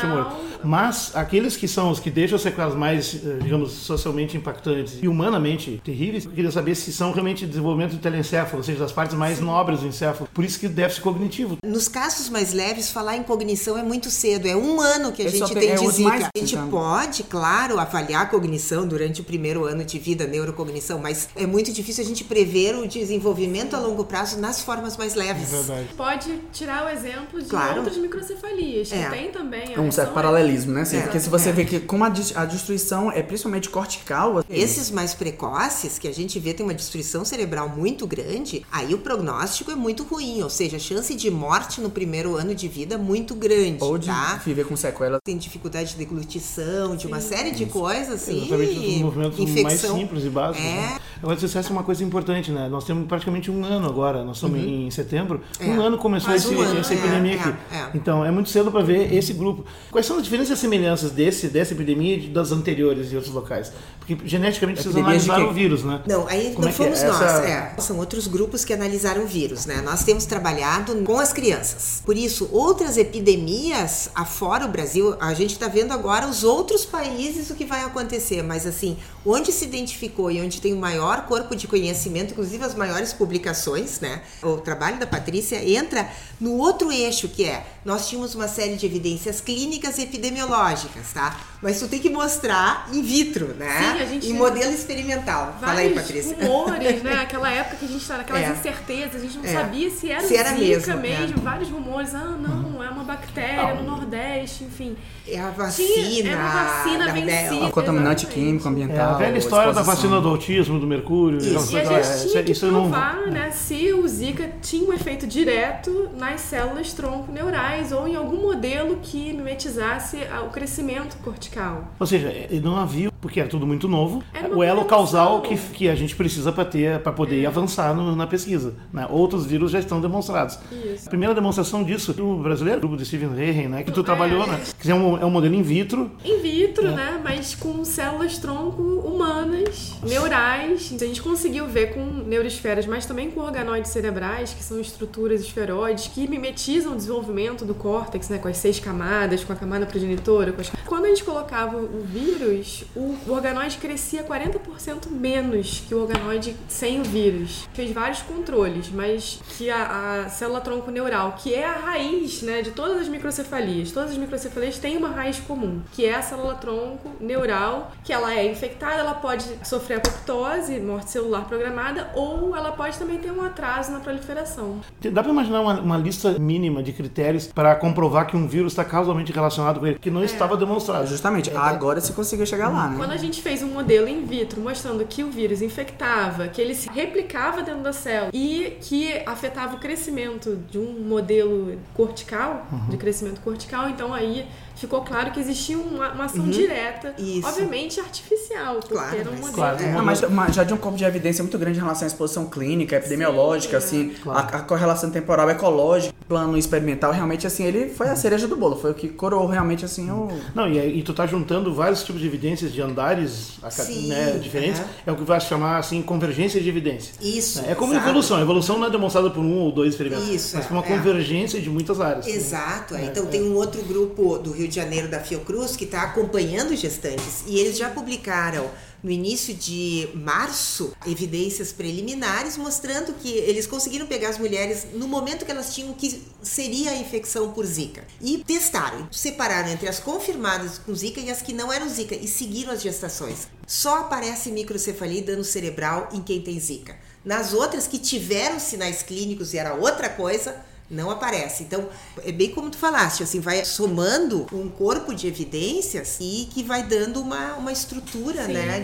Mas 0.64 1.12
aqueles 1.16 1.56
que 1.56 1.68
são 1.68 1.90
os 1.92 2.00
que 2.00 2.10
deixam 2.12 2.38
sequelas 2.38 2.76
mais, 2.76 3.16
eh, 3.26 3.40
digamos, 3.42 3.72
socialmente 3.72 4.36
impactantes 4.36 4.98
e 5.02 5.08
humanamente 5.08 5.82
terríveis, 5.84 6.26
eu 6.26 6.32
queria 6.32 6.52
saber 6.52 6.76
se 6.76 6.92
são 6.92 7.12
realmente 7.12 7.46
desenvolvimento 7.46 7.92
do 7.94 7.98
telencéfalo, 8.00 8.58
ou 8.58 8.64
seja, 8.64 8.80
das 8.80 8.92
partes 8.92 9.16
mais 9.18 9.40
nobres 9.40 9.80
do 9.80 9.88
encéfalo. 9.88 10.30
Por 10.34 10.44
isso 10.44 10.60
que 10.60 10.66
o 10.66 10.70
déficit 10.70 11.02
cognitivo. 11.02 11.58
Nos 11.64 11.88
casos 11.88 12.30
mais 12.30 12.52
leves, 12.54 12.92
falar 12.92 13.16
em 13.16 13.24
cognição 13.24 13.78
é 13.78 13.84
muito 13.84 14.10
cedo. 14.10 14.48
É 14.48 14.56
um 14.56 14.82
ano 14.82 15.12
que 15.12 15.22
a 15.24 15.32
só 15.32 15.46
gente 15.48 15.54
tem- 15.60 15.70
é 15.72 15.76
de 15.76 15.88
Zika. 15.90 16.10
mais- 16.10 16.24
A 16.26 16.30
gente 16.38 16.56
então. 16.56 16.70
pode, 16.70 17.24
claro, 17.24 17.80
avaliar 17.80 18.24
a 18.24 18.26
cognição 18.26 18.86
durante 18.88 19.22
o 19.22 19.24
primeiro 19.24 19.64
ano 19.66 19.84
de 19.86 19.98
vida, 19.98 20.28
neurocognição, 20.28 21.00
mas 21.00 21.30
é 21.36 21.46
muito 21.46 21.72
difícil 21.72 22.04
a 22.04 22.08
gente 22.08 22.24
prever 22.26 22.76
o 22.76 22.88
desenvolvimento 22.88 23.76
a 23.76 23.80
longo 23.80 24.04
prazo 24.04 24.38
nas 24.40 24.62
formas 24.62 24.98
mais 24.98 25.16
leves. 25.16 25.50
Pode 25.96 26.30
tirar 26.52 26.86
o 26.86 26.90
exemplo 26.90 27.42
de 27.42 27.48
Claro. 27.50 27.78
outras 27.78 27.98
microcefalias, 27.98 28.90
que 28.90 28.96
É. 28.96 29.10
tem 29.10 29.32
também. 29.32 29.78
Um 29.80 29.89
elas 29.90 29.96
certo 29.96 30.08
são- 30.08 30.14
paralelismo, 30.16 30.72
né? 30.74 30.82
assim, 30.82 30.98
É. 30.98 31.02
Porque 31.02 31.20
se 31.20 31.30
você 31.30 31.50
É. 31.50 31.52
vê 31.52 31.66
que 31.66 31.80
como 31.80 32.04
a, 32.04 32.08
a 32.08 32.46
destruição 32.46 33.12
é 33.12 33.22
principalmente 33.22 33.70
cortical, 33.70 34.44
Esses 34.50 34.90
mais 34.92 35.14
precoces, 35.14 35.98
que 36.00 36.08
a 36.08 36.14
gente 36.14 36.40
vê 36.40 36.54
tem 36.54 36.66
uma 36.66 36.74
destruição 36.74 37.24
cerebral 37.26 37.70
muito 37.70 38.06
grande, 38.08 38.66
aí 38.72 38.94
o 38.94 38.98
prognóstico 39.00 39.72
é 39.72 39.76
muito 39.76 40.04
ruim, 40.04 40.42
ou 40.42 40.50
seja, 40.50 40.78
a 40.78 40.80
chance 40.80 41.14
de 41.16 41.30
morte 41.32 41.82
no 41.82 41.90
primeiro 41.90 42.36
ano 42.36 42.54
de 42.56 42.68
vida 42.68 42.96
é 42.96 42.98
muito 42.98 43.36
grande, 43.36 43.78
ou 43.84 43.98
de 43.98 44.08
tá? 44.08 44.42
viver 44.46 44.66
com 44.66 44.76
sequelas. 44.76 45.20
Tem 45.24 45.38
dificuldade 45.38 45.92
de 45.92 45.98
deglutição, 45.98 46.96
de 46.96 47.08
uma 47.08 47.22
série 47.22 47.52
de 47.52 47.66
coisas, 47.66 48.16
assim, 48.16 48.46
Exatamente 48.46 48.80
os 48.96 49.02
movimentos 49.02 49.40
mais 49.40 49.50
infecção. 49.52 49.98
simples 49.98 50.26
e 50.26 50.30
básicos. 50.30 50.66
É. 50.66 50.72
né? 50.76 51.00
Agora, 51.22 51.38
você 51.38 51.48
dissesse 51.48 51.70
uma 51.72 51.84
coisa 51.84 52.02
importante, 52.04 52.50
né? 52.52 52.70
Nós 52.70 52.86
temos 52.86 53.06
praticamente 53.08 53.52
um 53.52 53.66
ano 53.66 53.88
agora, 53.88 54.24
nós 54.24 54.38
estamos 54.38 54.58
em 54.60 54.90
setembro, 54.90 55.42
É. 55.60 55.66
um 55.66 55.82
ano 55.82 55.98
começou 55.98 56.34
esse- 56.34 56.48
um 56.56 56.62
ano, 56.62 56.80
essa 56.80 56.94
é, 56.94 56.98
epidemia 56.98 57.34
é, 57.34 57.40
aqui. 57.40 57.50
é. 57.74 57.90
Então, 57.94 58.24
é 58.26 58.32
muito 58.32 58.50
cedo 58.50 58.72
para 58.72 58.82
ver 58.82 59.14
esse 59.14 59.34
grupo. 59.34 59.66
Quais 59.92 60.06
são 60.06 60.18
as 60.18 60.24
diferenças 60.24 60.58
e 60.58 60.62
semelhanças 60.62 61.12
desse, 61.12 61.48
dessa 61.48 61.74
epidemia 61.74 62.16
e 62.16 62.28
das 62.30 62.52
anteriores 62.52 63.12
em 63.12 63.16
outros 63.16 63.34
locais? 63.34 63.72
Porque 64.00 64.18
geneticamente 64.28 64.82
vocês 64.82 64.94
Epidemias 64.96 65.24
de 65.24 65.30
analisaram 65.30 65.46
quê? 65.46 65.52
o 65.52 65.64
vírus, 65.64 65.84
né? 65.84 66.02
Não, 66.08 66.28
aí 66.28 66.52
Como 66.54 66.62
não 66.62 66.70
é 66.70 66.72
que 66.74 66.82
é? 66.82 66.86
fomos 66.86 67.04
nós, 67.04 67.22
Essa- 67.22 67.46
é. 67.46 67.76
São 67.82 67.98
outros 67.98 68.28
grupos 68.28 68.64
que 68.66 68.74
analisaram 68.74 69.24
o 69.24 69.28
vírus, 69.28 69.66
né? 69.66 69.82
Nós 69.82 70.04
temos 70.04 70.26
trabalhado 70.26 70.96
com 71.04 71.20
as 71.20 71.32
crianças. 71.34 72.02
Por 72.06 72.16
isso, 72.18 72.50
outras 72.52 72.98
epidemias 72.98 74.10
afora 74.16 74.66
o 74.66 74.68
Brasil, 74.70 75.16
a 75.20 75.34
gente 75.34 75.52
está 75.54 75.68
vendo 75.68 75.92
agora 75.92 76.28
os 76.28 76.44
outros 76.44 76.86
países 76.86 77.50
o 77.50 77.56
que 77.56 77.66
vai 77.66 77.84
acontecer, 77.84 78.42
mas 78.44 78.66
assim, 78.66 78.98
onde 79.26 79.52
se 79.52 79.66
identificou 79.66 80.32
e 80.32 80.42
onde 80.42 80.60
tem 80.62 80.74
o 80.74 80.78
maior 80.78 81.26
corpo 81.26 81.56
de 81.56 81.68
conhecimento, 81.68 82.32
inclusive 82.32 82.64
as 82.64 82.76
maiores 82.76 83.14
publicações, 83.14 84.00
né? 84.00 84.22
O 84.44 84.58
trabalho 84.58 85.00
da 85.00 85.08
Patrícia 85.08 85.64
entra 85.68 86.10
no 86.40 86.54
outro 86.58 86.92
eixo 86.92 87.28
que 87.28 87.44
é, 87.46 87.66
nós 87.86 88.08
tínhamos 88.08 88.36
uma 88.36 88.48
série 88.48 88.76
de 88.76 88.86
evidências 88.86 89.40
clínicas 89.42 89.69
e 89.98 90.04
epidemiológicas, 90.04 91.12
tá? 91.14 91.36
Mas 91.62 91.80
tu 91.80 91.88
tem 91.88 92.00
que 92.00 92.10
mostrar 92.10 92.88
in 92.94 93.02
vitro, 93.02 93.48
né? 93.58 93.94
Sim, 93.98 94.02
a 94.02 94.06
gente- 94.06 94.28
em 94.30 94.34
modelo 94.34 94.72
experimental. 94.74 95.58
Fala 95.60 95.80
aí, 95.80 95.90
vários 95.94 96.04
Patrícia. 96.04 96.38
rumores, 96.48 97.04
né? 97.04 97.14
Aquela 97.22 97.52
época 97.52 97.76
que 97.78 97.86
a 97.86 97.88
gente 97.88 98.08
tá 98.08 98.18
naquelas 98.18 98.44
É. 98.44 98.50
incertezas, 98.52 99.16
a 99.16 99.20
gente 99.20 99.38
não 99.38 99.46
É. 99.46 99.54
sabia 99.54 99.90
se 99.90 100.10
era 100.12 100.22
Se 100.22 100.36
era 100.38 100.50
Zika 100.50 100.96
mesmo, 100.96 101.02
mesmo, 101.02 101.38
é. 101.38 101.42
vários 101.42 101.70
rumores, 101.70 102.16
ah, 102.16 102.38
não, 102.40 102.82
é 102.84 102.90
uma 102.90 103.04
bactéria 103.04 103.74
no 103.76 103.84
Nordeste, 103.84 104.64
enfim. 104.64 104.96
É 105.28 105.40
a 105.40 105.50
vacina. 105.50 106.30
é 106.30 106.36
uma 106.36 106.50
vacina 106.50 107.06
da- 107.08 107.12
vencida. 107.14 107.66
O 107.66 107.72
contaminante 107.72 108.26
químico, 108.26 108.68
É 108.68 108.72
ambiental. 108.72 109.16
a 109.16 109.18
velha 109.18 109.38
história 109.38 109.74
da 109.74 109.82
vacina 109.82 110.20
do 110.22 110.30
autismo, 110.30 110.80
do 110.80 110.88
mercúrio. 110.88 111.38
Isso. 111.40 111.76
E 111.76 111.80
a 111.80 111.84
gente 111.86 112.02
Isso- 112.02 112.30
tinha 112.32 112.44
que 112.44 112.52
isso 112.54 112.66
eu 112.66 112.72
não- 112.72 112.90
provar, 112.90 113.28
né, 113.28 113.52
se 113.52 113.92
o 113.94 114.08
Zika 114.08 114.50
tinha 114.62 114.90
um 114.90 114.94
efeito 114.94 115.28
direto 115.28 116.10
nas 116.18 116.42
células 116.42 116.94
tronco 116.94 117.32
neurais 117.32 117.92
ou 117.92 118.08
em 118.08 118.16
algum 118.16 118.42
modelo 118.42 118.98
que 119.02 119.34
mimetizasse 119.60 120.18
a- 120.24 120.42
o 120.42 120.50
crescimento 120.50 121.18
cortical. 121.24 121.90
Ou 122.00 122.08
seja, 122.08 122.28
é, 122.30 122.48
não 122.64 122.78
havia, 122.78 123.12
porque 123.20 123.40
era 123.40 123.50
tudo 123.50 123.68
muito 123.68 123.88
novo, 123.88 124.24
o 124.56 124.64
elo 124.64 124.86
causal 124.86 125.42
que, 125.42 125.56
que 125.58 125.90
a 125.90 125.96
gente 125.96 126.16
precisa 126.16 126.52
para 126.52 126.64
ter 126.66 127.00
para 127.00 127.12
poder 127.12 127.46
avançar 127.46 127.94
no- 127.94 128.16
na 128.16 128.26
pesquisa. 128.26 128.74
né? 128.94 129.06
Outros 129.10 129.46
vírus 129.46 129.72
já 129.72 129.80
estão 129.80 130.00
demonstrados. 130.02 130.58
Isso. 130.72 131.08
A 131.08 131.10
primeira 131.10 131.34
demonstração 131.36 131.84
disso, 131.84 132.16
o 132.22 132.38
brasileiro, 132.42 132.78
o 132.78 132.82
grupo 132.82 132.98
de 132.98 133.06
Steven 133.06 133.36
Rehen, 133.36 133.68
né, 133.68 133.84
que 133.84 133.92
tu 133.92 134.00
É. 134.00 134.04
trabalhou, 134.04 134.48
né? 134.48 134.60
Que 134.80 134.90
é 134.92 134.96
um, 134.96 135.18
é 135.18 135.26
um 135.26 135.30
modelo 135.30 135.54
in 135.56 135.62
vitro. 135.62 136.12
In 136.24 136.40
vitro, 136.42 136.88
É. 136.88 136.92
né? 136.96 137.22
Mas 137.24 137.54
com 137.56 137.84
células 137.84 138.38
tronco 138.38 138.82
humanas, 138.82 139.96
neurais. 140.04 140.94
A 141.00 141.06
gente 141.06 141.22
conseguiu 141.22 141.68
ver 141.68 141.94
com 141.94 142.02
neuroesferas, 142.26 142.86
mas 142.86 143.06
também 143.06 143.30
com 143.30 143.42
organoides 143.42 143.92
cerebrais, 143.92 144.54
que 144.54 144.64
são 144.64 144.80
estruturas 144.80 145.42
esferoides 145.42 146.08
que 146.08 146.28
mimetizam 146.28 146.94
o 146.94 146.96
desenvolvimento 146.96 147.66
do 147.66 147.74
córtex, 147.74 148.30
né? 148.30 148.38
Com 148.38 148.48
as 148.48 148.58
seis 148.58 148.80
camadas, 148.80 149.44
com 149.50 149.54
a 149.54 149.56
camada 149.56 149.86
progenitora. 149.86 150.52
Com 150.52 150.62
as... 150.62 150.72
Quando 150.86 151.06
a 151.06 151.08
gente 151.10 151.24
colocava 151.24 151.78
o 151.78 152.04
vírus, 152.06 152.84
o 152.96 153.16
organoide 153.28 153.78
crescia 153.78 154.24
40% 154.24 155.10
menos 155.10 155.84
que 155.88 155.96
o 155.96 156.02
organoide 156.02 156.56
sem 156.68 157.02
o 157.02 157.04
vírus. 157.04 157.68
Fez 157.74 157.92
vários 157.92 158.22
controles, 158.22 158.90
mas 158.92 159.40
que 159.58 159.70
a, 159.70 160.26
a 160.26 160.30
célula 160.30 160.62
tronco 160.62 160.92
neural, 160.92 161.36
que 161.38 161.54
é 161.54 161.66
a 161.66 161.74
raiz 161.74 162.44
né, 162.44 162.62
de 162.62 162.72
todas 162.72 163.02
as 163.02 163.08
microcefalias, 163.08 163.92
todas 163.92 164.12
as 164.12 164.18
microcefalias 164.18 164.78
têm 164.78 164.98
uma 164.98 165.10
raiz 165.10 165.40
comum, 165.40 165.82
que 165.94 166.06
é 166.06 166.16
a 166.16 166.22
célula 166.22 166.56
tronco 166.56 167.12
neural, 167.20 167.92
que 168.04 168.14
ela 168.14 168.34
é 168.34 168.50
infectada, 168.50 168.96
ela 168.96 169.16
pode 169.16 169.46
sofrer 169.64 169.98
apoptose, 169.98 170.80
morte 170.80 171.10
celular 171.10 171.46
programada, 171.46 172.12
ou 172.14 172.56
ela 172.56 172.72
pode 172.72 172.98
também 173.00 173.18
ter 173.18 173.32
um 173.32 173.42
atraso 173.42 173.92
na 173.92 174.00
proliferação. 174.00 174.80
Dá 175.12 175.24
para 175.24 175.32
imaginar 175.32 175.62
uma, 175.62 175.80
uma 175.80 175.98
lista 175.98 176.38
mínima 176.38 176.84
de 176.84 176.94
critérios 176.94 177.48
para 177.48 177.76
comprovar 177.76 178.28
que 178.28 178.38
um 178.38 178.48
vírus 178.48 178.74
está 178.74 178.86
causalmente 178.86 179.32
relacionado 179.40 179.80
com 179.80 179.88
ele, 179.88 180.00
que 180.00 180.12
não 180.12 180.24
estava 180.24 180.56
demonstrado. 180.56 181.08
Justamente, 181.08 181.52
agora 181.56 182.00
se 182.02 182.14
conseguiu 182.14 182.46
chegar 182.46 182.70
lá, 182.70 182.90
né? 182.90 182.98
Quando 182.98 183.12
a 183.12 183.18
gente 183.18 183.42
fez 183.42 183.64
um 183.64 183.68
modelo 183.68 184.08
in 184.08 184.26
vitro 184.26 184.62
mostrando 184.62 185.06
que 185.06 185.24
o 185.24 185.32
vírus 185.32 185.62
infectava, 185.62 186.48
que 186.48 186.62
ele 186.62 186.76
se 186.76 186.90
replicava 186.90 187.62
dentro 187.62 187.82
da 187.82 187.94
célula 187.94 188.32
e 188.34 188.78
que 188.82 189.22
afetava 189.26 189.76
o 189.76 189.80
crescimento 189.80 190.58
de 190.70 190.78
um 190.78 191.00
modelo 191.08 191.78
cortical, 191.94 192.68
de 192.90 192.98
crescimento 192.98 193.42
cortical, 193.42 193.90
então 193.90 194.14
aí 194.14 194.46
ficou 194.80 195.02
claro 195.02 195.32
que 195.32 195.40
existia 195.40 195.78
uma, 195.78 196.12
uma 196.14 196.26
ação 196.26 196.48
direta, 196.50 197.14
Isso. 197.18 197.48
obviamente 197.48 198.00
artificial, 198.00 198.76
porque 198.76 198.94
Claro, 198.94 199.18
era 199.18 199.30
um 199.30 199.32
mas- 199.34 199.40
modelo. 199.42 199.56
Claro, 199.56 199.84
É. 199.84 199.92
Ah, 199.94 200.02
mas, 200.02 200.22
mas 200.30 200.56
já 200.56 200.64
de 200.64 200.74
um 200.74 200.78
corpo 200.78 200.98
de 200.98 201.04
evidência 201.04 201.44
muito 201.44 201.58
grande 201.58 201.78
em 201.78 201.82
relação 201.82 202.06
à 202.06 202.08
exposição 202.08 202.46
clínica, 202.48 202.96
epidemiológica, 202.96 203.80
Sim, 203.82 204.12
assim, 204.16 204.30
a, 204.30 204.40
a 204.40 204.62
correlação 204.62 205.10
temporal 205.10 205.50
ecológica, 205.50 206.14
plano 206.28 206.58
experimental, 206.58 207.12
realmente, 207.12 207.46
assim, 207.48 207.64
ele 207.66 207.90
foi 207.90 208.08
a 208.08 208.16
cereja 208.16 208.48
do 208.48 208.56
bolo, 208.56 208.76
foi 208.76 208.92
o 208.92 208.94
que 208.94 209.08
coroou 209.10 209.48
realmente, 209.48 209.84
assim, 209.84 210.10
o... 210.12 210.28
Não, 210.54 210.68
e, 210.70 210.80
aí- 210.80 211.00
e 211.00 211.04
tu 211.04 211.14
tá 211.14 211.26
juntando 211.26 211.74
vários 211.74 212.04
tipos 212.04 212.22
de 212.22 212.28
evidências 212.28 212.72
de 212.72 212.82
andares 212.82 213.60
Sim, 213.70 214.08
né, 214.08 214.40
diferentes, 214.42 214.82
é 215.06 215.12
o 215.12 215.16
que 215.16 215.24
vai 215.24 215.40
se 215.42 215.48
chamar 215.48 215.78
assim 215.78 216.02
convergência 216.02 216.62
de 216.62 216.70
evidência. 216.70 217.14
Isso. 217.22 217.62
É 217.68 217.76
como 217.76 217.94
exato. 217.94 218.08
evolução. 218.08 218.38
A 218.38 218.42
evolução 218.42 218.78
não 218.78 218.88
é 218.88 218.90
demonstrada 218.90 219.30
por 219.30 219.42
um 219.42 219.58
ou 219.60 219.72
dois 219.72 219.90
experimentos, 219.94 220.28
Isso, 220.30 220.56
mas 220.56 220.66
é, 220.66 220.68
por 220.68 220.74
uma 220.76 220.86
é. 220.86 220.88
convergência 220.88 221.60
de 221.60 221.70
muitas 221.70 222.00
áreas. 222.00 222.28
Exato. 222.28 222.96
é. 222.96 223.06
Então 223.06 223.26
tem 223.26 223.44
um 223.44 223.56
outro 223.56 223.82
grupo 223.84 224.38
do 224.38 224.52
Rio 224.52 224.69
de 224.70 224.76
Janeiro 224.76 225.08
da 225.08 225.20
Fiocruz 225.20 225.76
que 225.76 225.84
está 225.84 226.04
acompanhando 226.04 226.76
gestantes 226.76 227.44
e 227.48 227.58
eles 227.58 227.78
já 227.78 227.90
publicaram 227.90 228.70
no 229.04 229.10
início 229.10 229.54
de 229.54 230.10
março 230.14 230.94
evidências 231.08 231.72
preliminares 231.72 232.58
mostrando 232.58 233.14
que 233.14 233.30
eles 233.30 233.66
conseguiram 233.66 234.06
pegar 234.06 234.30
as 234.30 234.38
mulheres 234.38 234.88
no 234.94 235.08
momento 235.08 235.46
que 235.46 235.52
elas 235.52 235.74
tinham 235.74 235.94
que 235.94 236.22
seria 236.42 236.92
a 236.92 236.98
infecção 236.98 237.52
por 237.52 237.66
Zika 237.66 238.04
e 238.22 238.44
testaram, 238.44 239.08
separaram 239.12 239.70
entre 239.70 239.88
as 239.88 240.00
confirmadas 240.00 240.78
com 240.78 240.94
Zika 240.94 241.20
e 241.20 241.32
as 241.32 241.42
que 241.42 241.54
não 241.54 241.72
eram 241.72 241.90
Zika 241.90 242.16
e 242.16 242.28
seguiram 242.28 242.72
as 242.74 242.82
gestações. 242.82 243.48
Só 243.66 244.00
aparece 244.00 244.52
microcefalia 244.52 245.20
e 245.20 245.24
dano 245.24 245.44
cerebral 245.44 246.10
em 246.12 246.22
quem 246.22 246.42
tem 246.42 246.60
Zika. 246.60 246.98
Nas 247.24 247.54
outras 247.54 247.86
que 247.88 248.00
tiveram 248.00 248.60
sinais 248.60 249.04
clínicos 249.04 249.54
e 249.54 249.58
era 249.58 249.76
outra 249.76 250.10
coisa, 250.10 250.56
não 250.90 251.12
aparece. 251.12 251.64
Então, 251.64 251.88
é 252.24 252.32
bem 252.32 252.50
como 252.50 252.70
tu 252.70 252.78
falaste, 252.78 253.22
assim, 253.24 253.40
vai 253.40 253.64
somando 253.66 254.48
um 254.52 254.68
corpo 254.70 255.14
de 255.14 255.28
evidências 255.28 256.18
e 256.20 256.48
que 256.52 256.64
vai 256.64 256.84
dando 256.84 257.22
uma, 257.22 257.54
uma 257.56 257.72
estrutura, 257.72 258.46
Sim, 258.46 258.54
né, 258.54 258.78
é. 258.78 258.80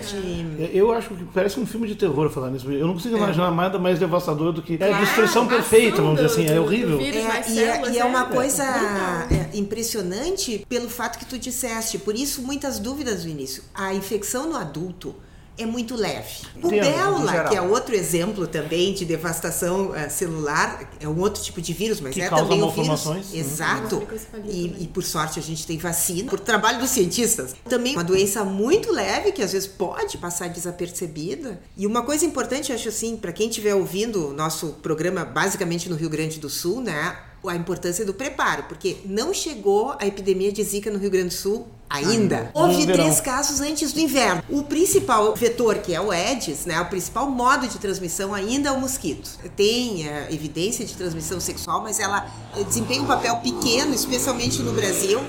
de... 0.67 0.77
Eu 0.77 0.91
acho 0.91 1.09
que 1.09 1.23
parece 1.33 1.59
um 1.59 1.65
filme 1.65 1.87
de 1.87 1.95
terror 1.95 2.29
falar 2.29 2.51
nisso. 2.51 2.71
Eu 2.71 2.85
não 2.87 2.93
consigo 2.93 3.15
É. 3.15 3.17
imaginar 3.17 3.51
nada 3.51 3.79
mais 3.79 3.97
devastador 3.99 4.53
do 4.53 4.61
que. 4.61 4.77
É 4.79 4.93
a 4.93 4.99
destruição 4.99 5.45
a 5.45 5.47
perfeita, 5.47 6.01
vamos 6.01 6.21
dizer 6.21 6.27
do- 6.27 6.33
assim. 6.33 6.45
É 6.51 6.55
do- 6.55 6.63
horrível. 6.63 6.97
vírus. 6.97 7.23
nas 7.23 7.47
É, 7.47 7.51
e, 7.51 7.59
é, 7.59 7.71
células 7.73 7.95
e 7.95 7.99
é 7.99 8.05
uma 8.05 8.21
é 8.21 8.25
coisa 8.25 8.63
é, 8.63 9.57
impressionante 9.57 10.65
pelo 10.69 10.89
fato 10.89 11.17
que 11.19 11.25
tu 11.25 11.37
disseste. 11.37 11.97
Por 11.97 12.15
isso, 12.15 12.41
muitas 12.41 12.79
dúvidas 12.79 13.23
no 13.25 13.31
início. 13.31 13.63
A 13.73 13.93
infecção 13.93 14.47
no 14.49 14.55
adulto 14.55 15.15
é 15.57 15.65
muito 15.65 15.95
leve. 15.95 16.45
O 16.61 16.67
Entendo, 16.67 17.49
que 17.49 17.55
é 17.55 17.61
outro 17.61 17.95
exemplo 17.95 18.45
também 18.47 18.93
de 18.93 19.05
devastação 19.05 19.95
eh, 19.95 20.09
celular, 20.09 20.91
é 20.99 21.07
um 21.07 21.19
outro 21.19 21.41
tipo 21.41 21.61
de 21.61 21.73
vírus, 21.73 21.99
mas 22.01 22.13
Que 22.13 22.21
é 22.21 22.29
causa 22.29 22.43
também 22.43 22.61
o 22.61 22.69
vírus. 22.69 22.87
malformações. 22.87 23.31
Uhum. 23.31 23.39
Exato. 23.39 24.07
E, 24.13 24.25
também. 24.31 24.75
e 24.79 24.87
por 24.87 25.03
sorte 25.03 25.39
a 25.39 25.41
gente 25.41 25.65
tem 25.65 25.77
vacina. 25.77 26.29
Por 26.29 26.39
trabalho 26.39 26.79
dos 26.79 26.89
cientistas. 26.89 27.55
Também 27.69 27.93
uma 27.93 28.03
doença 28.03 28.43
muito 28.43 28.91
leve 28.91 29.31
que 29.31 29.41
às 29.41 29.53
vezes 29.53 29.67
pode 29.67 30.17
passar 30.17 30.49
desapercebida. 30.49 31.59
E 31.77 31.87
uma 31.87 32.01
coisa 32.03 32.25
importante, 32.25 32.71
eu 32.71 32.75
acho 32.75 32.89
assim, 32.89 33.15
para 33.17 33.31
quem 33.31 33.49
estiver 33.49 33.75
ouvindo 33.75 34.29
o 34.29 34.33
nosso 34.33 34.73
programa 34.81 35.23
basicamente 35.23 35.89
no 35.89 35.95
Rio 35.95 36.09
Grande 36.09 36.39
do 36.39 36.49
Sul, 36.49 36.81
né? 36.81 37.17
A 37.47 37.55
importância 37.55 38.05
do 38.05 38.13
preparo, 38.13 38.63
porque 38.63 38.97
não 39.05 39.34
chegou 39.34 39.95
a 39.99 40.05
epidemia 40.05 40.51
de 40.51 40.63
Zika 40.63 40.89
no 40.89 40.97
Rio 40.97 41.12
Grande 41.12 41.29
do 41.29 41.34
Sul 41.34 41.67
ainda. 41.89 42.49
Houve 42.53 42.86
três 42.86 43.21
casos 43.21 43.62
antes 43.62 43.93
do 43.93 43.99
inverno. 43.99 44.43
O 44.49 44.63
principal 44.63 45.36
vetor, 45.36 45.75
que 45.77 45.93
é 45.93 46.01
o 46.01 46.12
Aedes, 46.12 46.65
né, 46.65 46.79
o 46.81 46.86
principal 46.86 47.29
modo 47.29 47.67
de 47.67 47.77
transmissão 47.77 48.34
ainda 48.34 48.69
é 48.69 48.71
o 48.71 48.79
mosquito. 48.79 49.29
Tem 49.55 50.08
eh, 50.08 50.27
evidência 50.31 50.86
de 50.86 50.93
transmissão 50.93 51.39
sexual, 51.39 51.81
mas 51.81 51.99
ela 51.99 52.27
eh, 52.55 52.63
desempenha 52.63 53.01
um 53.01 53.05
papel 53.05 53.38
pequeno, 53.38 53.93
especialmente 53.93 54.62
no 54.62 54.73
Brasil, 54.73 55.19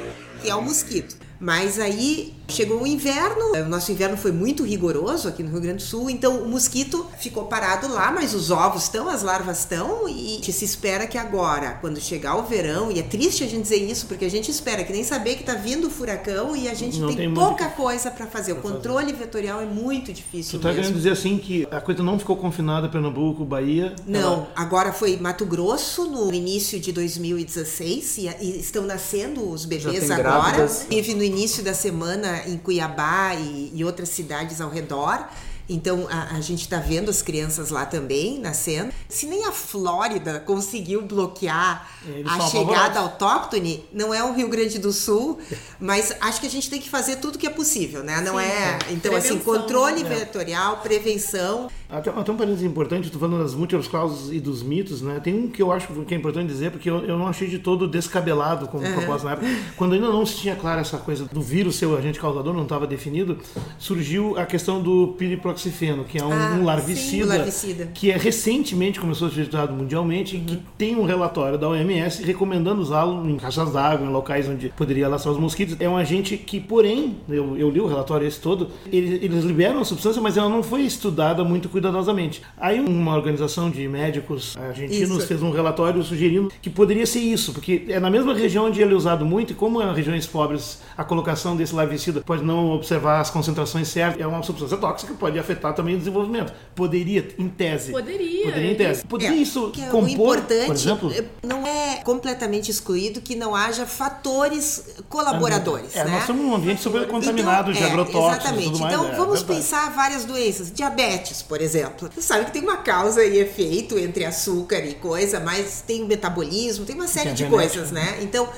que 0.40 0.48
é 0.48 0.54
o 0.54 0.62
mosquito. 0.62 1.16
Mas 1.38 1.78
aí 1.78 2.34
chegou 2.48 2.82
o 2.82 2.86
inverno, 2.86 3.52
o 3.52 3.68
nosso 3.68 3.92
inverno 3.92 4.16
foi 4.16 4.32
muito 4.32 4.64
rigoroso 4.64 5.28
aqui 5.28 5.42
no 5.42 5.50
Rio 5.50 5.60
Grande 5.60 5.78
do 5.78 5.88
Sul, 5.88 6.08
então 6.10 6.42
o 6.42 6.48
mosquito 6.48 7.06
ficou 7.18 7.44
parado 7.44 7.88
lá, 7.88 8.10
mas 8.12 8.34
os 8.34 8.50
ovos 8.50 8.84
estão, 8.84 9.08
as 9.08 9.22
larvas 9.22 9.60
estão, 9.60 10.08
e 10.08 10.40
se 10.52 10.64
espera 10.64 11.06
que 11.06 11.18
agora, 11.18 11.78
quando 11.80 12.00
chegar 12.00 12.36
o 12.36 12.44
verão, 12.44 12.90
e 12.90 12.98
é 12.98 13.02
triste 13.02 13.44
a 13.44 13.46
gente 13.46 13.62
dizer 13.62 13.76
isso, 13.76 14.06
porque 14.06 14.24
a 14.24 14.30
gente 14.30 14.50
espera 14.50 14.84
que 14.84 14.92
nem 14.92 15.04
saber 15.04 15.36
que 15.36 15.44
tá 15.44 15.54
vindo 15.54 15.88
o 15.88 15.90
furacão 15.90 16.56
e 16.56 16.68
a 16.68 16.74
gente 16.74 16.98
tem, 16.98 17.16
tem 17.16 17.34
pouca 17.34 17.68
coisa 17.68 18.10
para 18.10 18.26
fazer. 18.26 18.52
O 18.52 18.56
controle 18.56 19.12
vetorial 19.12 19.60
é 19.60 19.66
muito 19.66 20.12
difícil 20.12 20.58
tá 20.58 20.68
mesmo. 20.68 20.82
querendo 20.82 20.96
dizer 20.96 21.10
assim 21.10 21.38
que 21.38 21.66
a 21.70 21.80
coisa 21.80 22.02
não 22.02 22.18
ficou 22.18 22.36
confinada 22.36 22.86
a 22.86 22.88
Pernambuco, 22.88 23.44
Bahia? 23.44 23.94
Não, 24.06 24.46
agora 24.54 24.92
foi 24.92 25.16
Mato 25.16 25.44
Grosso 25.44 26.06
no 26.06 26.32
início 26.32 26.80
de 26.80 26.92
2016 26.92 28.18
e, 28.18 28.28
e 28.40 28.60
estão 28.60 28.84
nascendo 28.84 29.48
os 29.48 29.64
bebês 29.64 30.00
tem 30.00 30.12
agora. 30.12 30.40
grávidas. 30.40 30.86
Teve 30.88 31.14
no 31.14 31.22
início 31.22 31.62
da 31.62 31.74
semana 31.74 32.35
em 32.46 32.56
Cuiabá 32.58 33.34
e, 33.34 33.72
e 33.74 33.84
outras 33.84 34.08
cidades 34.08 34.60
ao 34.60 34.70
redor. 34.70 35.26
Então 35.68 36.06
a, 36.08 36.36
a 36.36 36.40
gente 36.40 36.62
está 36.62 36.78
vendo 36.78 37.10
as 37.10 37.22
crianças 37.22 37.70
lá 37.70 37.84
também 37.84 38.38
nascendo. 38.38 38.92
Se 39.08 39.26
nem 39.26 39.44
a 39.46 39.52
Flórida 39.52 40.40
conseguiu 40.40 41.02
bloquear 41.02 41.90
Eles 42.06 42.30
a 42.30 42.40
chegada 42.40 43.00
autóctone, 43.00 43.84
não 43.92 44.14
é 44.14 44.22
o 44.22 44.32
Rio 44.32 44.48
Grande 44.48 44.78
do 44.78 44.92
Sul, 44.92 45.38
mas 45.80 46.14
acho 46.20 46.40
que 46.40 46.46
a 46.46 46.50
gente 46.50 46.70
tem 46.70 46.80
que 46.80 46.88
fazer 46.88 47.16
tudo 47.16 47.38
que 47.38 47.46
é 47.46 47.50
possível, 47.50 48.04
né? 48.04 48.20
Não 48.20 48.38
é. 48.38 48.78
Então, 48.90 49.14
assim, 49.14 49.38
controle 49.38 50.02
né? 50.02 50.08
vetorial, 50.08 50.78
prevenção. 50.78 51.68
Até, 51.88 52.10
até 52.10 52.32
um 52.32 52.36
parênteses 52.36 52.64
importante, 52.64 53.10
tu 53.10 53.18
falando 53.18 53.42
das 53.42 53.54
múltiplas 53.54 53.86
causas 53.86 54.32
e 54.32 54.40
dos 54.40 54.62
mitos, 54.62 55.02
né? 55.02 55.20
Tem 55.22 55.34
um 55.34 55.48
que 55.48 55.62
eu 55.62 55.70
acho 55.70 55.86
que 56.04 56.14
é 56.14 56.18
importante 56.18 56.48
dizer, 56.48 56.70
porque 56.72 56.90
eu, 56.90 56.98
eu 57.04 57.16
não 57.16 57.28
achei 57.28 57.46
de 57.48 57.58
todo 57.58 57.86
descabelado 57.86 58.66
como 58.68 58.82
propósito 58.92 59.26
na 59.26 59.32
época. 59.32 59.46
Quando 59.76 59.94
ainda 59.94 60.08
não 60.08 60.26
se 60.26 60.36
tinha 60.36 60.56
claro 60.56 60.80
essa 60.80 60.98
coisa 60.98 61.26
do 61.26 61.40
vírus 61.40 61.76
ser 61.76 61.86
o 61.86 61.96
agente 61.96 62.18
causador, 62.18 62.52
não 62.52 62.64
estava 62.64 62.86
definido, 62.86 63.38
surgiu 63.78 64.36
a 64.36 64.44
questão 64.44 64.82
do 64.82 65.14
piriproxifeno, 65.18 66.04
que 66.04 66.18
é 66.18 66.24
um, 66.24 66.32
Ah, 66.32 66.52
um 66.54 66.58
sim, 66.58 66.64
larvicida, 66.64 67.24
o 67.24 67.28
larvicida. 67.28 67.86
que 67.94 68.10
é 68.10 68.16
recentemente 68.16 68.98
começou 68.98 69.28
a 69.28 69.30
ser 69.30 69.42
estudado 69.42 69.72
mundialmente 69.72 70.36
e 70.36 70.40
que 70.40 70.62
tem 70.76 70.96
um 70.96 71.04
relatório 71.04 71.56
da 71.56 71.68
OMS 71.68 72.22
recomendando 72.24 72.80
usá-lo 72.82 73.28
em 73.28 73.36
caixas 73.36 73.72
d'água, 73.72 74.06
em 74.06 74.10
locais 74.10 74.48
onde 74.48 74.70
poderia 74.70 75.08
laçar 75.08 75.32
os 75.32 75.38
mosquitos. 75.38 75.76
É 75.78 75.88
um 75.88 75.96
agente 75.96 76.36
que, 76.36 76.58
porém, 76.58 77.16
eu, 77.28 77.56
eu 77.56 77.70
li 77.70 77.80
o 77.80 77.86
relatório 77.86 78.26
esse 78.26 78.40
todo, 78.40 78.68
eles, 78.92 79.22
eles 79.22 79.44
liberam 79.44 79.80
a 79.80 79.84
substância, 79.84 80.20
mas 80.20 80.36
ela 80.36 80.48
não 80.48 80.62
foi 80.62 80.82
estudada 80.82 81.44
muito 81.44 81.68
cuidadosamente. 81.76 82.42
Aí 82.56 82.80
uma 82.80 83.14
organização 83.14 83.70
de 83.70 83.86
médicos 83.86 84.56
argentinos 84.56 85.18
Isso. 85.18 85.26
fez 85.26 85.42
um 85.42 85.50
relatório 85.50 86.02
sugerindo 86.02 86.50
que 86.62 86.70
poderia 86.70 87.06
ser 87.06 87.20
isso, 87.20 87.52
porque 87.52 87.84
é 87.88 88.00
na 88.00 88.08
mesma 88.08 88.32
região 88.32 88.64
onde 88.64 88.80
ele 88.80 88.94
é 88.94 88.96
usado 88.96 89.26
muito, 89.26 89.52
e 89.52 89.54
como 89.54 89.82
em 89.82 89.94
regiões 89.94 90.26
pobres 90.26 90.80
a 90.96 91.04
colocação 91.04 91.54
desse 91.54 91.74
larvicida 91.74 92.22
pode 92.22 92.42
não 92.42 92.70
observar 92.70 93.20
as 93.20 93.28
concentrações 93.28 93.88
certas, 93.88 94.20
é 94.20 94.26
uma 94.26 94.42
substância 94.42 94.78
tóxica 94.78 95.12
que 95.12 95.18
pode 95.18 95.38
afetar 95.38 95.74
também 95.74 95.96
o 95.96 95.98
desenvolvimento. 95.98 96.50
Poderia, 96.74 97.28
em 97.38 97.48
tese. 97.48 97.92
Poderia. 97.92 98.44
Poderia 98.44 98.72
em 98.72 98.74
tese. 98.74 99.04
Poderia 99.04 99.36
É, 99.36 99.38
isso 99.38 99.70
é 99.78 99.86
compor, 99.88 100.38
importante 100.38 100.66
por 100.66 100.74
exemplo? 100.74 101.12
é, 101.12 101.24
não 101.46 101.66
é 101.66 101.96
completamente 101.96 102.70
excluído 102.70 103.20
que 103.20 103.36
não 103.36 103.54
haja 103.54 103.84
fatores 103.84 104.96
colaboradores. 105.10 105.94
É, 105.94 106.04
né? 106.04 106.12
nós 106.12 106.20
estamos 106.20 106.42
num 106.42 106.54
ambiente 106.54 106.80
super 106.80 107.06
contaminado 107.06 107.72
de 107.72 107.82
é, 107.82 107.86
agrotóxicos 107.86 108.22
e 108.22 108.40
Exatamente. 108.40 108.70
tudo 108.70 108.80
mais, 108.80 108.94
então 108.94 109.16
vamos 109.16 109.42
pensar 109.42 109.90
várias 109.90 110.24
doenças. 110.24 110.72
Diabetes, 110.72 111.42
por 111.42 111.60
exemplo. 111.60 111.65
Você 112.14 112.22
sabe 112.22 112.46
que 112.46 112.52
tem 112.52 112.62
uma 112.62 112.78
causa 112.78 113.24
e 113.24 113.38
efeito 113.38 113.98
entre 113.98 114.24
açúcar 114.24 114.78
e 114.84 114.94
coisa, 114.94 115.40
mas 115.40 115.82
tem 115.86 116.02
o 116.02 116.06
metabolismo, 116.06 116.84
tem 116.84 116.94
uma 116.94 117.08
série 117.08 117.24
Tem 117.24 117.32
a 117.32 117.34
de 117.34 117.44
genética, 117.44 117.62
coisas, 117.62 117.90
né? 117.90 118.18
Então, 118.22 118.48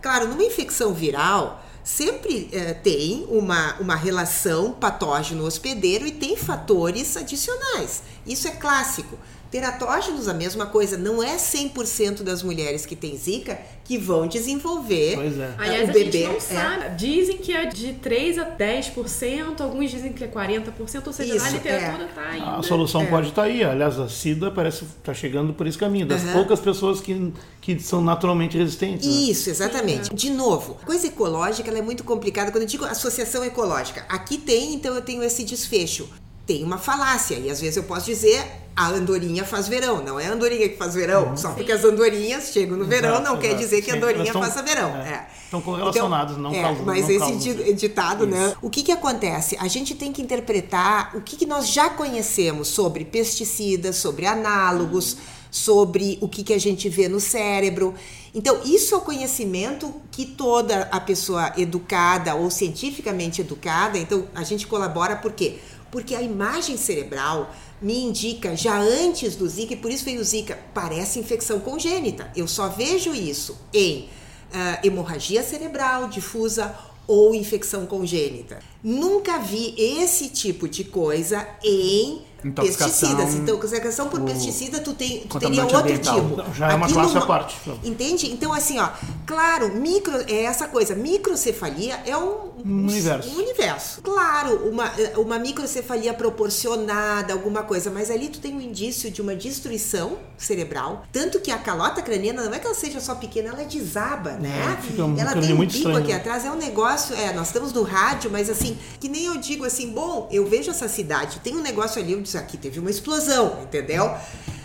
claro, 0.00 0.28
numa 0.28 0.44
infecção 0.44 0.92
viral. 0.92 1.62
Sempre 1.84 2.48
eh, 2.52 2.74
tem 2.74 3.24
uma, 3.28 3.76
uma 3.78 3.94
relação 3.94 4.72
patógeno-hospedeiro 4.72 6.04
e 6.04 6.10
tem 6.10 6.36
fatores 6.36 7.16
adicionais. 7.16 8.02
Isso 8.26 8.48
é 8.48 8.50
clássico. 8.50 9.16
Teratógenos, 9.50 10.28
a 10.28 10.34
mesma 10.34 10.66
coisa. 10.66 10.96
Não 10.96 11.22
é 11.22 11.36
100% 11.36 12.22
das 12.22 12.42
mulheres 12.42 12.84
que 12.84 12.96
têm 12.96 13.16
zika 13.16 13.58
que 13.84 13.96
vão 13.96 14.26
desenvolver 14.26 15.14
Pois 15.14 15.38
é. 15.38 15.54
Aliás, 15.58 15.86
o 15.86 15.90
a 15.90 15.92
bebê. 15.92 16.10
gente 16.12 16.24
não 16.28 16.36
é. 16.36 16.40
sabe. 16.40 16.96
Dizem 16.96 17.36
que 17.38 17.52
é 17.52 17.66
de 17.66 17.92
3 17.94 18.38
a 18.38 18.44
10%, 18.56 19.60
alguns 19.60 19.90
dizem 19.90 20.12
que 20.12 20.24
é 20.24 20.28
40%, 20.28 21.06
ou 21.06 21.12
seja, 21.12 21.36
Isso, 21.36 21.46
a 21.46 21.50
literatura 21.50 22.04
é. 22.04 22.08
tá 22.08 22.28
ainda. 22.28 22.56
A 22.56 22.62
solução 22.62 23.06
pode 23.06 23.28
estar 23.28 23.42
aí. 23.44 23.62
Aliás, 23.62 23.98
a 23.98 24.08
SIDA 24.08 24.50
parece 24.50 24.84
estar 24.84 25.14
chegando 25.14 25.52
por 25.52 25.66
esse 25.66 25.78
caminho. 25.78 26.06
Das 26.06 26.22
Aham. 26.24 26.32
poucas 26.32 26.58
pessoas 26.58 27.00
que, 27.00 27.32
que 27.60 27.78
são 27.78 28.00
naturalmente 28.00 28.58
resistentes. 28.58 29.06
né? 29.06 29.12
Isso, 29.12 29.48
exatamente. 29.48 30.12
De 30.14 30.30
novo, 30.30 30.78
coisa 30.84 31.06
ecológica 31.06 31.70
ela 31.70 31.78
é 31.78 31.82
muito 31.82 32.02
complicada. 32.02 32.50
Quando 32.50 32.62
eu 32.62 32.68
digo 32.68 32.84
associação 32.84 33.44
ecológica, 33.44 34.04
aqui 34.08 34.36
tem, 34.38 34.74
então 34.74 34.94
eu 34.94 35.02
tenho 35.02 35.22
esse 35.22 35.44
desfecho. 35.44 36.08
Tem 36.46 36.62
uma 36.62 36.78
falácia, 36.78 37.34
e 37.34 37.50
às 37.50 37.60
vezes 37.60 37.76
eu 37.76 37.82
posso 37.82 38.06
dizer 38.06 38.40
a 38.76 38.88
andorinha 38.90 39.44
faz 39.44 39.66
verão. 39.66 40.02
Não 40.04 40.20
é 40.20 40.26
a 40.26 40.32
andorinha 40.32 40.68
que 40.68 40.76
faz 40.76 40.94
verão. 40.94 41.36
Só 41.36 41.50
porque 41.52 41.72
as 41.72 41.82
andorinhas 41.82 42.52
chegam 42.52 42.76
no 42.76 42.84
verão 42.84 43.08
Uhum. 43.08 43.14
Exato, 43.16 43.32
não 43.32 43.40
quer 43.40 43.46
exato. 43.48 43.62
dizer 43.62 43.82
que 43.82 43.90
a 43.90 43.94
Sim, 43.94 43.98
andorinha 43.98 44.24
estão- 44.26 44.42
faça 44.42 44.62
verão. 44.62 44.88
é, 44.96 45.08
É. 45.08 45.26
estão 45.44 45.60
correlacionados, 45.62 46.36
não 46.36 46.54
é, 46.54 46.62
causam- 46.62 46.84
Mas 46.84 47.02
não 47.02 47.10
esse 47.10 47.18
causam 47.18 47.36
di- 47.38 47.50
isso. 47.62 47.74
ditado, 47.74 48.26
né? 48.26 48.54
O 48.62 48.68
que 48.70 48.82
que 48.84 48.92
acontece? 48.92 49.56
A 49.58 49.66
gente 49.66 49.94
tem 49.94 50.12
que 50.12 50.20
interpretar 50.22 51.16
o 51.16 51.20
que, 51.22 51.36
que 51.36 51.46
nós 51.46 51.68
já 51.68 51.88
conhecemos 51.90 52.68
sobre 52.68 53.04
pesticidas, 53.04 53.96
sobre 53.96 54.26
análogos, 54.26 55.16
sobre 55.50 56.18
o 56.20 56.28
que, 56.28 56.44
que 56.44 56.52
a 56.52 56.58
gente 56.60 56.88
vê 56.88 57.08
no 57.08 57.18
cérebro. 57.18 57.94
Então, 58.34 58.60
isso 58.64 58.94
é 58.94 58.98
o 58.98 59.00
conhecimento 59.00 59.92
que 60.10 60.26
toda 60.26 60.86
a 60.92 61.00
pessoa 61.00 61.52
educada 61.56 62.34
ou 62.34 62.50
cientificamente 62.50 63.40
educada, 63.40 63.96
então 63.96 64.26
a 64.34 64.42
gente 64.42 64.66
colabora 64.66 65.16
por 65.16 65.32
quê? 65.32 65.58
Porque 65.90 66.14
a 66.14 66.22
imagem 66.22 66.76
cerebral 66.76 67.54
me 67.80 67.98
indica 67.98 68.56
já 68.56 68.78
antes 68.78 69.36
do 69.36 69.48
Zika, 69.48 69.74
e 69.74 69.76
por 69.76 69.90
isso 69.90 70.04
veio 70.04 70.20
o 70.20 70.24
Zika, 70.24 70.58
parece 70.74 71.18
infecção 71.18 71.60
congênita. 71.60 72.30
Eu 72.34 72.48
só 72.48 72.68
vejo 72.68 73.14
isso 73.14 73.56
em 73.72 74.08
ah, 74.52 74.80
hemorragia 74.82 75.42
cerebral 75.42 76.08
difusa 76.08 76.74
ou 77.06 77.34
infecção 77.34 77.86
congênita. 77.86 78.58
Nunca 78.82 79.38
vi 79.38 79.74
esse 79.76 80.28
tipo 80.28 80.68
de 80.68 80.84
coisa 80.84 81.46
em 81.62 82.22
Pesticidas. 82.42 83.34
Intoxicação 83.34 84.08
por 84.08 84.16
por 84.20 84.30
pesticida, 84.30 84.80
tu, 84.80 84.94
tem, 84.94 85.20
tu 85.28 85.38
teria 85.38 85.62
outro 85.62 85.78
ambiental. 85.78 86.14
tipo. 86.20 86.36
Não, 86.36 86.54
já 86.54 86.70
é 86.72 86.74
uma 86.74 86.86
Aquilo 86.86 87.00
classe 87.00 87.16
à 87.16 87.20
não- 87.20 87.26
parte. 87.26 87.56
Entende? 87.84 88.32
Então, 88.32 88.52
assim, 88.52 88.78
ó, 88.78 88.88
claro, 89.26 89.74
micro 89.74 90.14
é 90.28 90.44
essa 90.44 90.66
coisa. 90.68 90.94
Microcefalia 90.94 92.00
é 92.06 92.16
um, 92.16 92.50
Um 92.64 92.86
universo. 92.86 93.28
um 93.30 93.36
universo. 93.38 94.00
Claro, 94.02 94.70
uma, 94.70 94.90
uma 95.16 95.38
microcefalia 95.38 96.14
proporcionada, 96.14 97.32
alguma 97.32 97.62
coisa, 97.62 97.90
mas 97.90 98.10
ali 98.10 98.28
tu 98.28 98.38
tem 98.40 98.54
um 98.54 98.60
indício 98.60 99.10
de 99.10 99.20
uma 99.20 99.34
destruição 99.34 100.16
cerebral. 100.38 101.04
Tanto 101.12 101.40
que 101.40 101.50
a 101.50 101.58
calota 101.58 102.00
craniana 102.02 102.44
não 102.44 102.54
é 102.54 102.58
que 102.58 102.66
ela 102.66 102.74
seja 102.74 103.00
só 103.00 103.14
pequena, 103.14 103.50
ela 103.50 103.64
desaba, 103.64 104.32
né? 104.32 104.78
fica 104.82 105.04
um 105.04 105.18
ela 105.18 105.32
tem 105.34 105.52
um 105.52 105.56
muito 105.56 105.72
bico 105.72 105.78
estranho, 105.88 105.98
aqui 105.98 106.12
atrás, 106.12 106.44
é 106.44 106.50
um 106.50 106.56
negócio. 106.56 107.14
É, 107.16 107.32
nós 107.32 107.48
estamos 107.48 107.72
no 107.72 107.82
rádio, 107.82 108.30
mas 108.30 108.48
assim, 108.48 108.76
que 109.00 109.08
nem 109.08 109.26
eu 109.26 109.36
digo 109.36 109.64
assim, 109.64 109.90
bom, 109.90 110.28
eu 110.30 110.46
vejo 110.46 110.70
essa 110.70 110.88
cidade, 110.88 111.40
tem 111.40 111.56
um 111.56 111.62
negócio 111.62 112.00
ali, 112.00 112.12
eu 112.12 112.20
disse, 112.26 112.36
aqui 112.38 112.56
teve 112.56 112.78
uma 112.78 112.90
explosão, 112.90 113.62
entendeu? 113.62 114.14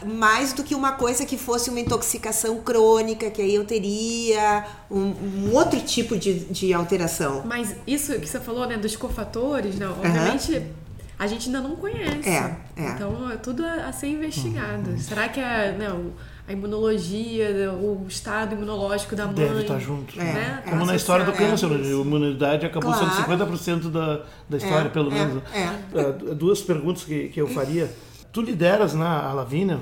Mais 0.05 0.51
do 0.53 0.63
que 0.63 0.73
uma 0.75 0.93
coisa 0.93 1.25
que 1.25 1.37
fosse 1.37 1.69
uma 1.69 1.79
intoxicação 1.79 2.59
crônica, 2.61 3.29
que 3.29 3.41
aí 3.41 3.53
eu 3.55 3.63
teria 3.65 4.65
um, 4.89 4.99
um 4.99 5.53
outro 5.53 5.79
tipo 5.79 6.17
de, 6.17 6.39
de 6.45 6.73
alteração. 6.73 7.43
Mas 7.45 7.75
isso 7.85 8.13
que 8.19 8.27
você 8.27 8.39
falou, 8.39 8.67
né, 8.67 8.77
dos 8.77 8.95
cofatores, 8.95 9.75
né, 9.75 9.87
obviamente 9.87 10.61
a 11.19 11.27
gente 11.27 11.47
ainda 11.49 11.61
não 11.61 11.75
conhece. 11.75 12.27
É, 12.27 12.55
é. 12.75 12.89
Então 12.95 13.29
é 13.29 13.37
tudo 13.37 13.63
a, 13.63 13.87
a 13.89 13.93
ser 13.93 14.07
investigado. 14.07 14.89
Uhum. 14.89 14.97
Será 14.97 15.29
que 15.29 15.39
a, 15.39 15.71
né, 15.71 15.91
o- 15.91 16.11
a 16.51 16.53
imunologia, 16.53 17.71
o 17.71 18.05
estado 18.07 18.53
imunológico 18.53 19.15
da 19.15 19.25
mãe... 19.25 19.35
Deve 19.35 19.61
estar 19.61 19.79
junto. 19.79 20.17
Né, 20.17 20.61
Como 20.65 20.81
tá 20.81 20.85
na 20.85 20.95
história 20.95 21.25
do 21.25 21.31
câncer, 21.31 21.71
isso. 21.71 21.97
a 21.97 22.01
imunidade 22.01 22.65
acabou 22.65 22.91
Claro. 22.93 23.09
sendo 23.09 23.27
50% 23.27 23.89
da, 23.89 24.21
da 24.49 24.57
história, 24.57 24.87
É, 24.87 24.89
pelo 24.89 25.11
é, 25.11 25.13
menos. 25.13 25.43
é. 25.53 25.63
Ah, 25.95 26.33
Duas 26.35 26.61
perguntas 26.61 27.03
que, 27.03 27.29
que 27.29 27.41
eu 27.41 27.47
faria. 27.47 27.89
Tu 28.33 28.41
lideras, 28.41 28.93
né, 28.93 29.05
a 29.05 29.33
Lavínia, 29.33 29.77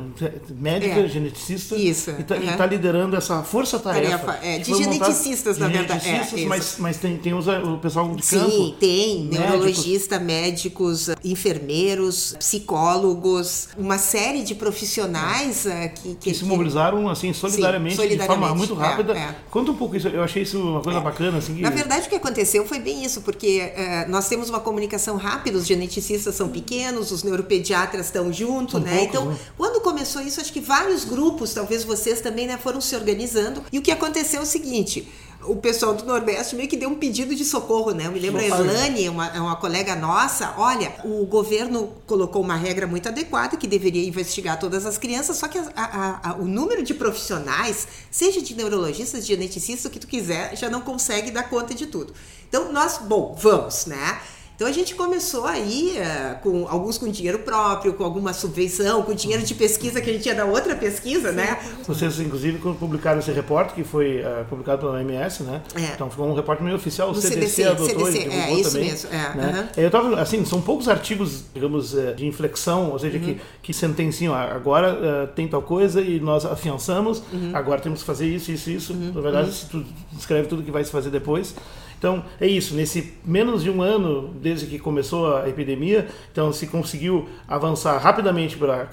médica, 0.50 1.02
É. 1.02 1.08
geneticista, 1.08 1.76
Isso, 1.76 2.10
e 2.12 2.22
está 2.22 2.36
aham. 2.36 2.66
liderando 2.66 3.16
essa 3.16 3.44
força-tarefa. 3.44 4.18
Tarefa, 4.18 4.46
é, 4.46 4.58
que 4.60 4.72
de 4.72 4.84
geneticistas, 4.84 5.58
na 5.60 5.68
verdade, 5.68 6.00
é, 6.08 6.12
geneticistas, 6.12 6.40
isso. 6.40 6.50
mas, 6.50 6.76
mas 6.80 6.98
tem, 6.98 7.16
tem 7.18 7.34
os, 7.36 7.46
o 7.48 7.78
pessoal 7.78 8.08
de 8.16 8.24
campo. 8.24 8.50
Sim, 8.50 8.76
tem 8.80 9.24
médicos. 9.26 9.40
neurologista, 9.40 10.20
médicos, 10.20 11.10
enfermeiros, 11.24 12.36
psicólogos, 12.40 13.70
uma 13.78 14.00
série 14.00 14.42
de 14.42 14.56
profissionais 14.56 15.68
eh, 15.68 15.90
que, 15.90 16.16
que 16.16 16.34
se 16.34 16.44
mobilizaram 16.44 17.08
assim 17.08 17.32
solidariamente, 17.34 17.96
de 17.96 18.18
forma 18.18 18.48
solidariamente, 18.48 18.58
muito 18.58 18.74
é, 18.82 18.88
rápida. 18.88 19.14
é. 19.18 19.36
Conta 19.52 19.72
um 19.72 19.76
pouco 19.76 19.96
isso. 19.96 20.08
Eu 20.08 20.24
achei 20.24 20.42
isso 20.44 20.60
uma 20.60 20.82
coisa 20.82 21.00
bacana 21.00 21.38
assim. 21.38 21.54
que- 21.56 21.62
Na 21.62 21.70
verdade, 21.70 22.08
o 22.08 22.10
que 22.10 22.16
aconteceu 22.16 22.66
foi 22.66 22.80
bem 22.80 23.04
isso, 23.06 23.22
porque 23.22 23.72
nós 24.08 24.28
temos 24.28 24.50
uma 24.50 24.60
comunicação 24.60 25.18
rápida, 25.18 25.56
os 25.58 25.68
geneticistas 25.68 26.34
são 26.34 26.50
pequenos, 26.50 27.12
os 27.12 27.24
neuropediatras 27.24 28.08
estão 28.08 28.32
junto, 28.40 28.72
São 28.74 28.80
né? 28.82 28.98
poucos, 28.98 29.08
então, 29.16 29.26
né? 29.32 29.38
quando 29.58 29.82
começou 29.82 30.22
isso, 30.22 30.40
acho 30.42 30.52
que 30.54 30.60
vários 30.62 31.06
grupos, 31.06 31.54
talvez 31.54 31.84
vocês 31.84 32.22
também, 32.22 32.48
né, 32.48 32.58
foram 32.58 32.82
se 32.82 32.96
organizando. 32.96 33.64
E 33.72 33.78
o 33.78 33.82
que 33.82 33.92
aconteceu 33.92 34.40
é 34.40 34.44
o 34.44 34.46
seguinte. 34.46 35.08
O 35.42 35.56
pessoal 35.56 35.94
do 35.94 36.04
Nordeste 36.06 36.54
meio 36.54 36.68
que 36.68 36.76
deu 36.76 36.90
um 36.90 36.96
pedido 36.96 37.34
de 37.34 37.46
socorro, 37.46 37.92
né? 37.92 38.08
Eu 38.08 38.12
me 38.12 38.20
lembro 38.20 38.42
a. 38.42 38.46
Elane, 38.46 39.08
uma, 39.08 39.32
uma 39.40 39.56
colega 39.56 39.96
nossa, 39.96 40.54
olha, 40.58 40.94
o 41.06 41.26
governo 41.26 41.94
colocou 42.06 42.42
uma 42.42 42.58
regra 42.58 42.86
muito 42.86 43.08
adequada 43.08 43.56
que 43.56 43.66
deveria 43.66 44.06
investigar 44.06 44.60
todas 44.60 44.86
as 44.86 44.98
crianças, 44.98 45.38
só 45.38 45.48
que 45.48 45.58
a- 45.58 45.72
a- 45.78 46.32
a- 46.32 46.36
o 46.36 46.44
número 46.46 46.84
de 46.84 46.94
profissionais, 46.94 47.88
seja 48.12 48.42
de 48.42 48.54
neurologistas, 48.54 49.22
de 49.26 49.28
geneticistas, 49.34 49.86
o 49.86 49.90
que 49.90 50.00
tu 50.00 50.08
quiser, 50.08 50.58
já 50.58 50.70
não 50.70 50.82
consegue 50.82 51.32
dar 51.32 51.44
conta 51.50 51.74
de 51.74 51.86
tudo. 51.88 52.14
Então, 52.50 52.74
nós, 52.74 52.98
bom, 52.98 53.34
vamos, 53.40 53.86
né? 53.86 54.20
Então 54.60 54.68
a 54.68 54.74
gente 54.74 54.94
começou 54.94 55.46
aí 55.46 55.94
uh, 55.96 56.38
com 56.44 56.68
alguns 56.68 56.98
com 56.98 57.08
dinheiro 57.08 57.40
próprio, 57.40 57.94
com 57.94 58.04
alguma 58.04 58.34
subvenção, 58.34 59.02
com 59.04 59.14
dinheiro 59.14 59.42
de 59.42 59.56
pesquisa 59.56 60.02
que 60.02 60.10
a 60.10 60.12
gente 60.12 60.24
tinha 60.24 60.36
da 60.36 60.44
outra 60.44 60.76
pesquisa, 60.76 61.32
né? 61.32 61.58
Vocês, 61.88 62.20
inclusive, 62.20 62.58
publicaram 62.78 63.20
esse 63.20 63.32
repórter 63.32 63.74
que 63.74 63.86
foi 63.86 64.20
uh, 64.20 64.44
publicado 64.50 64.80
pela 64.80 64.96
OMS, 64.96 65.44
né? 65.44 65.62
É. 65.76 65.94
Então 65.94 66.10
ficou 66.10 66.28
um 66.28 66.34
repórter 66.34 66.66
meio 66.66 66.76
oficial, 66.76 67.12
o 67.12 67.16
CDC, 67.16 67.36
CDC 67.36 67.64
adotou 67.64 68.06
CDC, 68.08 68.28
e 68.28 68.34
é, 68.34 68.54
isso 68.54 68.72
também. 68.74 68.90
Mesmo. 68.90 69.10
É, 69.14 69.36
né? 69.38 69.70
Eu 69.78 69.90
tava, 69.90 70.22
assim, 70.22 70.44
são 70.44 70.62
poucos 70.62 70.90
artigos, 70.90 71.46
digamos, 71.54 71.98
eh, 71.98 72.12
de 72.12 72.28
inflexão, 72.28 72.92
ou 72.92 73.00
seja, 73.00 73.18
uhum. 73.18 73.24
que, 73.24 73.42
que 73.64 73.74
sentenciam, 73.74 74.34
ah, 74.34 74.44
agora 74.54 75.32
tem 75.38 75.48
tal 75.48 75.62
coisa 75.62 76.02
e 76.02 76.20
nós 76.20 76.46
afiançamos, 76.46 77.24
uhum. 77.32 77.52
agora 77.54 77.80
temos 77.80 78.02
que 78.02 78.06
fazer 78.06 78.28
isso, 78.28 78.52
isso, 78.52 78.70
isso. 78.70 78.92
Uhum. 78.92 79.14
Na 79.16 79.22
verdade, 79.22 79.52
uhum. 79.74 79.84
tu 79.84 79.86
descreve 80.12 80.50
tudo 80.50 80.64
que 80.64 80.72
vai 80.72 80.84
se 80.84 80.92
fazer 80.92 81.10
depois. 81.10 81.56
Então, 82.00 82.24
é 82.40 82.48
isso. 82.48 82.74
Nesse 82.74 83.14
menos 83.26 83.62
de 83.62 83.70
um 83.70 83.82
ano 83.82 84.34
desde 84.42 84.66
que 84.66 84.80
começou 84.80 85.36
a 85.36 85.50
epidemia, 85.50 86.08
então 86.32 86.52
se 86.54 86.66
conseguiu 86.66 87.28
avançar 87.46 87.98
rapidamente 87.98 88.58
para 88.58 88.86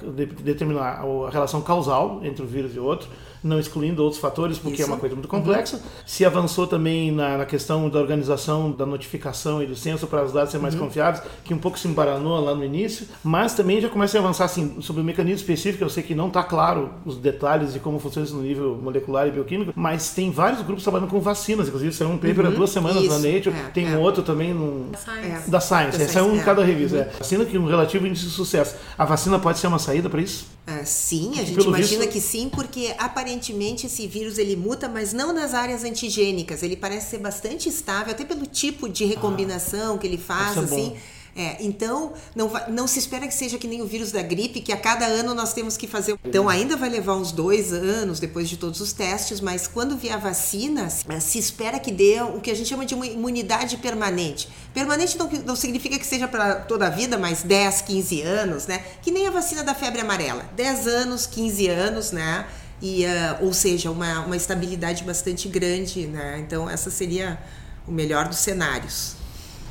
determinar 0.42 1.04
a 1.04 1.30
relação 1.30 1.62
causal 1.62 2.20
entre 2.24 2.42
o 2.42 2.46
vírus 2.46 2.74
e 2.74 2.80
outro 2.80 3.08
não 3.42 3.58
excluindo 3.58 4.02
outros 4.02 4.20
fatores, 4.20 4.58
porque 4.58 4.82
Isso. 4.82 4.84
é 4.84 4.86
uma 4.86 4.98
coisa 4.98 5.14
muito 5.14 5.28
complexa. 5.28 5.76
Uhum. 5.76 5.82
Se 6.04 6.24
avançou 6.24 6.66
também 6.66 7.10
na, 7.10 7.38
na, 7.38 7.46
questão 7.46 7.88
da 7.88 7.98
organização 7.98 8.70
da 8.70 8.84
notificação 8.84 9.62
e 9.62 9.66
do 9.66 9.76
censo 9.76 10.06
para 10.06 10.24
os 10.24 10.32
dados 10.32 10.50
serem 10.50 10.62
mais 10.62 10.74
uhum. 10.74 10.80
confiáveis, 10.80 11.22
que 11.44 11.54
um 11.54 11.58
pouco 11.58 11.78
se 11.78 11.86
embaranou 11.88 12.40
lá 12.40 12.54
no 12.54 12.64
início, 12.64 13.06
mas 13.22 13.54
também 13.54 13.80
já 13.80 13.88
começa 13.88 14.18
a 14.18 14.20
avançar 14.20 14.44
assim, 14.44 14.80
sobre 14.80 15.02
o 15.02 15.04
mecanismo 15.04 15.40
específico. 15.40 15.84
Eu 15.84 15.88
sei 15.88 16.02
que 16.02 16.14
não 16.14 16.28
está 16.28 16.42
claro 16.42 16.90
os 17.04 17.16
detalhes 17.16 17.72
de 17.72 17.80
como 17.80 17.98
funciona 17.98 18.26
isso 18.26 18.36
no 18.36 18.42
nível 18.42 18.78
molecular 18.82 19.28
e 19.28 19.30
bioquímico, 19.30 19.72
mas 19.76 20.10
tem 20.10 20.30
vários 20.30 20.62
grupos 20.62 20.82
trabalhando 20.82 21.08
com 21.08 21.20
vacinas, 21.20 21.68
inclusive 21.68 21.92
saiu 21.92 22.10
um 22.10 22.18
paper 22.18 22.40
uhum. 22.40 22.52
há 22.52 22.54
duas 22.54 22.70
semanas 22.70 23.02
isso. 23.02 23.08
na 23.08 23.18
Nature, 23.18 23.54
é, 23.54 23.70
tem 23.70 23.86
é. 23.86 23.96
um 23.96 24.00
outro 24.00 24.22
também 24.22 24.52
no... 24.52 24.90
da 24.90 24.98
Science. 24.98 25.50
Da 25.50 25.60
Science, 25.60 26.02
é, 26.02 26.08
saiu 26.08 26.26
um 26.26 26.36
em 26.36 26.40
é. 26.40 26.42
cada 26.42 26.64
revista. 26.64 26.96
Uhum. 26.96 27.02
É. 27.02 27.10
Vacina 27.18 27.44
que 27.44 27.58
um 27.58 27.66
relativo 27.66 28.06
índice 28.06 28.26
de 28.26 28.30
sucesso. 28.30 28.76
A 28.98 29.04
vacina 29.04 29.38
pode 29.38 29.58
ser 29.58 29.66
uma 29.66 29.78
saída 29.78 30.08
para 30.08 30.20
isso? 30.20 30.46
Uh, 30.66 30.84
sim, 30.84 31.32
a 31.38 31.44
gente 31.44 31.64
imagina 31.64 32.00
visto... 32.00 32.12
que 32.12 32.20
sim, 32.20 32.48
porque 32.48 32.92
aparentemente 32.98 33.25
esse 33.34 34.06
vírus 34.06 34.38
ele 34.38 34.56
muta, 34.56 34.88
mas 34.88 35.12
não 35.12 35.32
nas 35.32 35.54
áreas 35.54 35.84
antigênicas. 35.84 36.62
Ele 36.62 36.76
parece 36.76 37.10
ser 37.10 37.18
bastante 37.18 37.68
estável, 37.68 38.12
até 38.12 38.24
pelo 38.24 38.46
tipo 38.46 38.88
de 38.88 39.04
recombinação 39.04 39.96
ah, 39.96 39.98
que 39.98 40.06
ele 40.06 40.18
faz, 40.18 40.58
assim. 40.58 40.90
Bom. 40.90 40.96
É, 41.38 41.58
então, 41.60 42.14
não, 42.34 42.50
não 42.70 42.86
se 42.86 42.98
espera 42.98 43.28
que 43.28 43.34
seja 43.34 43.58
que 43.58 43.68
nem 43.68 43.82
o 43.82 43.86
vírus 43.86 44.10
da 44.10 44.22
gripe, 44.22 44.62
que 44.62 44.72
a 44.72 44.76
cada 44.76 45.04
ano 45.04 45.34
nós 45.34 45.52
temos 45.52 45.76
que 45.76 45.86
fazer. 45.86 46.18
Então, 46.24 46.48
ainda 46.48 46.78
vai 46.78 46.88
levar 46.88 47.14
uns 47.14 47.30
dois 47.30 47.74
anos 47.74 48.18
depois 48.18 48.48
de 48.48 48.56
todos 48.56 48.80
os 48.80 48.94
testes, 48.94 49.38
mas 49.38 49.66
quando 49.66 49.98
vier 49.98 50.14
a 50.14 50.18
vacina, 50.18 50.88
é, 51.06 51.20
se 51.20 51.38
espera 51.38 51.78
que 51.78 51.92
dê 51.92 52.22
o 52.22 52.40
que 52.40 52.50
a 52.50 52.54
gente 52.54 52.70
chama 52.70 52.86
de 52.86 52.94
uma 52.94 53.06
imunidade 53.06 53.76
permanente. 53.76 54.48
Permanente 54.72 55.18
não, 55.18 55.28
não 55.44 55.54
significa 55.54 55.98
que 55.98 56.06
seja 56.06 56.26
para 56.26 56.54
toda 56.54 56.86
a 56.86 56.90
vida, 56.90 57.18
mas 57.18 57.42
10, 57.42 57.82
15 57.82 58.22
anos, 58.22 58.66
né? 58.66 58.82
Que 59.02 59.10
nem 59.10 59.26
a 59.26 59.30
vacina 59.30 59.62
da 59.62 59.74
febre 59.74 60.00
amarela. 60.00 60.48
10 60.56 60.86
anos, 60.86 61.26
15 61.26 61.68
anos, 61.68 62.12
né? 62.12 62.46
E, 62.80 63.04
uh, 63.04 63.44
ou 63.44 63.52
seja, 63.52 63.90
uma, 63.90 64.20
uma 64.20 64.36
estabilidade 64.36 65.02
bastante 65.04 65.48
grande, 65.48 66.06
né? 66.06 66.38
Então, 66.38 66.68
essa 66.68 66.90
seria 66.90 67.38
o 67.86 67.92
melhor 67.92 68.28
dos 68.28 68.38
cenários. 68.38 69.16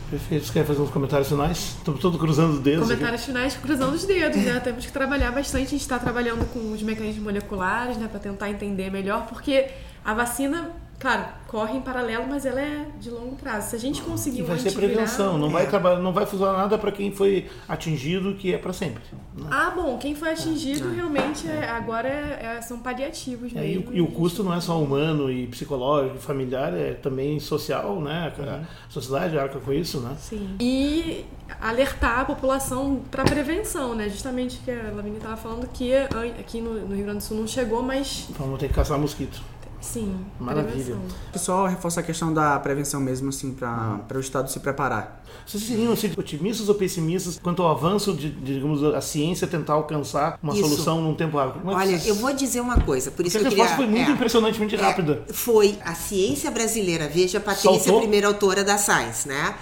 Perfeito. 0.09 0.45
Você 0.45 0.53
quer 0.53 0.65
fazer 0.65 0.81
uns 0.81 0.89
comentários 0.91 1.27
finais? 1.27 1.75
Estamos 1.77 1.99
todos 1.99 2.19
cruzando 2.19 2.53
os 2.53 2.59
dedos. 2.59 2.83
Comentários 2.83 3.21
aqui. 3.21 3.31
finais 3.31 3.55
cruzando 3.55 3.93
os 3.93 4.05
dedos, 4.05 4.37
né? 4.37 4.59
Temos 4.59 4.85
que 4.85 4.91
trabalhar 4.91 5.31
bastante. 5.31 5.65
A 5.65 5.69
gente 5.69 5.81
está 5.81 5.97
trabalhando 5.97 6.45
com 6.51 6.71
os 6.71 6.81
mecanismos 6.83 7.23
moleculares, 7.23 7.97
né? 7.97 8.07
Para 8.07 8.19
tentar 8.19 8.49
entender 8.49 8.91
melhor, 8.91 9.25
porque 9.27 9.67
a 10.03 10.13
vacina 10.13 10.71
Claro, 10.99 11.25
corre 11.47 11.77
em 11.77 11.81
paralelo, 11.81 12.25
mas 12.27 12.45
ela 12.45 12.61
é 12.61 12.85
de 12.99 13.09
longo 13.09 13.35
prazo. 13.35 13.69
Se 13.69 13.75
a 13.75 13.79
gente 13.79 14.01
conseguir 14.01 14.43
vai 14.43 14.57
ser 14.57 14.71
prevenção, 14.73 15.37
não 15.37 15.49
é. 15.49 15.51
vai 15.51 15.67
trabalhar, 15.67 15.99
não 15.99 16.13
vai 16.13 16.25
funcionar 16.25 16.57
nada 16.57 16.77
para 16.77 16.91
quem 16.91 17.11
foi 17.11 17.47
atingido, 17.67 18.33
que 18.35 18.53
é 18.53 18.57
para 18.57 18.73
sempre. 18.73 19.03
Né? 19.35 19.47
Ah, 19.51 19.71
bom, 19.75 19.97
quem 19.97 20.15
foi 20.15 20.29
atingido 20.29 20.91
é. 20.91 20.95
realmente 20.95 21.47
é, 21.47 21.69
agora 21.69 22.07
é, 22.07 22.57
é 22.57 22.61
são 22.61 22.79
paliativos 22.79 23.51
mesmo. 23.51 23.67
E 23.67 23.77
o, 23.77 23.97
e, 23.97 24.01
o, 24.01 24.07
custo 24.07 24.43
não 24.43 24.53
é 24.53 24.61
só 24.61 24.81
humano 24.81 25.29
e 25.29 25.47
psicológico, 25.47 26.17
familiar, 26.17 26.73
é 26.73 26.93
também 26.93 27.39
social, 27.39 27.99
né? 27.99 28.33
A 28.37 28.41
uhum. 28.41 28.65
sociedade 28.89 29.37
arca 29.37 29.59
com 29.59 29.73
isso, 29.73 29.99
né? 29.99 30.15
Sim. 30.17 30.55
E 30.59 31.25
alertar 31.61 32.21
a 32.21 32.25
população 32.25 33.01
para 33.11 33.23
prevenção, 33.23 33.93
né? 33.93 34.09
Justamente 34.09 34.59
que 34.63 34.71
a 34.71 34.91
Lavínia 34.95 35.17
estava 35.17 35.37
falando 35.37 35.67
que 35.67 35.93
aqui 35.93 36.61
no, 36.61 36.73
no 36.87 36.95
Rio 36.95 37.03
Grande 37.03 37.19
do 37.19 37.23
Sul 37.23 37.37
não 37.37 37.47
chegou, 37.47 37.83
mas 37.83 38.27
vamos 38.37 38.59
ter 38.59 38.69
que 38.69 38.73
caçar 38.73 38.97
mosquito. 38.97 39.41
Sim, 39.85 40.25
Maravilha. 40.39 40.97
Só 41.35 41.67
reforçar 41.67 42.01
a 42.01 42.03
questão 42.03 42.33
da 42.33 42.59
prevenção 42.59 42.99
mesmo, 42.99 43.29
assim, 43.29 43.53
para 43.53 44.17
o 44.17 44.19
Estado 44.19 44.49
se 44.49 44.59
preparar. 44.59 45.23
Vocês 45.45 45.63
seriam 45.63 45.93
assim, 45.93 46.11
otimistas 46.17 46.67
ou 46.67 46.75
pessimistas 46.75 47.39
quanto 47.41 47.61
ao 47.61 47.69
avanço 47.69 48.13
de, 48.13 48.31
digamos, 48.31 48.83
a 48.83 48.99
ciência 48.99 49.47
tentar 49.47 49.73
alcançar 49.73 50.39
uma 50.41 50.53
isso. 50.53 50.63
solução 50.63 51.01
num 51.01 51.13
tempo 51.13 51.37
rápido? 51.37 51.69
É 51.69 51.73
Olha, 51.73 52.01
eu 52.05 52.15
vou 52.15 52.33
dizer 52.33 52.61
uma 52.61 52.81
coisa, 52.81 53.11
por 53.11 53.25
isso 53.25 53.37
Porque 53.37 53.53
que 53.53 53.61
eu 53.61 53.63
a 53.63 53.67
resposta 53.67 53.75
queria... 53.75 53.91
foi 53.91 53.99
muito 53.99 54.11
é, 54.11 54.13
impressionantemente 54.13 54.75
rápida. 54.75 55.23
É, 55.29 55.33
foi 55.33 55.77
a 55.85 55.93
ciência 55.93 56.49
brasileira, 56.49 57.07
veja, 57.07 57.37
a 57.37 57.41
Patrícia, 57.41 57.93
primeira 57.93 58.27
autora 58.27 58.63
da 58.63 58.77
Science, 58.77 59.27
né? 59.27 59.55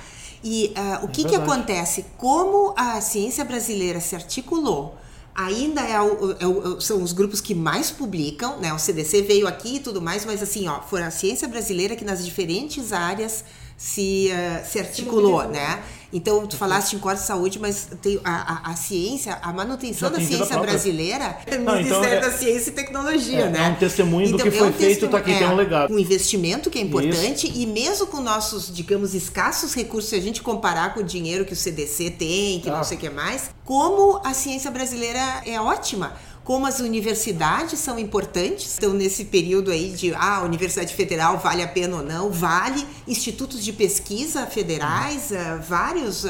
E 0.44 0.74
uh, 0.78 1.06
o 1.06 1.08
que, 1.08 1.26
é 1.26 1.30
que 1.30 1.36
acontece? 1.36 2.06
Como 2.18 2.74
a 2.78 3.00
ciência 3.00 3.46
brasileira 3.46 4.00
se 4.00 4.16
articulou 4.16 4.98
ainda 5.36 5.82
é 5.82 6.00
o, 6.02 6.36
é 6.40 6.48
o, 6.48 6.80
são 6.82 7.02
os 7.02 7.12
grupos 7.12 7.42
que 7.42 7.56
mais 7.56 7.90
publicam, 7.90 8.60
né? 8.60 8.74
O 8.74 8.80
CDC 8.80 9.24
veio 9.24 9.48
aqui 9.48 9.76
e 9.76 9.80
tudo 9.80 10.02
mais, 10.02 10.26
mas 10.26 10.42
assim, 10.42 10.68
ó, 10.68 10.82
foi 10.82 11.04
a 11.04 11.12
ciência 11.12 11.48
brasileira 11.48 11.96
que 11.96 12.06
nas 12.06 12.24
diferentes 12.24 12.94
áreas 12.94 13.44
se, 13.84 14.32
uh, 14.32 14.66
se 14.66 14.80
articulou, 14.80 15.44
né? 15.50 15.84
Então, 16.14 16.48
tu 16.48 16.56
falaste 16.56 16.94
em 16.94 17.00
corte 17.00 17.20
de 17.20 17.28
saúde, 17.28 17.60
mas 17.60 17.88
tem 18.02 18.18
a, 18.24 18.70
a, 18.70 18.72
a 18.72 18.76
ciência, 18.78 19.38
a 19.42 19.52
manutenção 19.52 20.10
da 20.10 20.22
ciência 20.22 20.58
brasileira 20.58 21.38
é 21.46 21.58
o 21.58 21.60
Ministério 21.60 21.88
então, 21.88 22.04
é, 22.06 22.20
da 22.20 22.32
Ciência 22.32 22.70
e 22.70 22.74
Tecnologia, 22.74 23.40
é, 23.40 23.50
né? 23.50 23.68
É 23.68 23.70
um 23.72 23.76
testemunho 23.76 24.28
então, 24.28 24.38
do 24.38 24.44
que 24.44 24.52
foi 24.52 24.68
é 24.68 24.70
um 24.70 24.74
feito, 24.74 25.08
tá 25.10 25.18
aqui, 25.18 25.34
é, 25.34 25.40
tem 25.40 25.48
um 25.48 25.56
legado. 25.56 25.94
Um 25.94 26.00
investimento 26.00 26.70
que 26.70 26.80
é 26.80 26.82
importante 26.82 27.48
Isso. 27.48 27.60
e 27.60 27.66
mesmo 27.66 28.08
com 28.08 28.22
nossos, 28.22 28.74
digamos, 28.74 29.14
escassos 29.14 29.74
recursos, 29.74 30.12
se 30.12 30.16
a 30.16 30.22
gente 30.22 30.42
comparar 30.42 30.94
com 30.94 31.02
o 31.02 31.04
dinheiro 31.04 31.44
que 31.44 31.54
o 31.54 31.56
CDC 31.56 32.12
tem, 32.12 32.62
que 32.62 32.70
ah. 32.70 32.78
não 32.78 32.84
sei 32.86 32.96
o 32.96 33.00
que 33.00 33.10
mais, 33.10 33.50
como 33.66 34.22
a 34.24 34.34
ciência 34.34 34.72
brasileira 34.72 35.20
é 35.46 35.60
ótima 35.60 36.14
como 36.44 36.66
as 36.66 36.80
universidades 36.80 37.80
são 37.80 37.98
importantes. 37.98 38.78
Então, 38.78 38.94
nesse 38.94 39.26
período 39.26 39.72
aí 39.72 39.92
de 39.92 40.14
ah, 40.14 40.38
a 40.38 40.44
Universidade 40.44 40.94
Federal 40.94 41.38
vale 41.38 41.64
a 41.64 41.68
pena 41.68 41.98
ou 41.98 42.04
não, 42.04 42.32
vale. 42.32 42.86
Institutos 43.08 43.64
de 43.64 43.72
pesquisa 43.72 44.46
federais, 44.46 45.32
uh, 45.32 45.62
vários, 45.62 46.26
uh, 46.26 46.30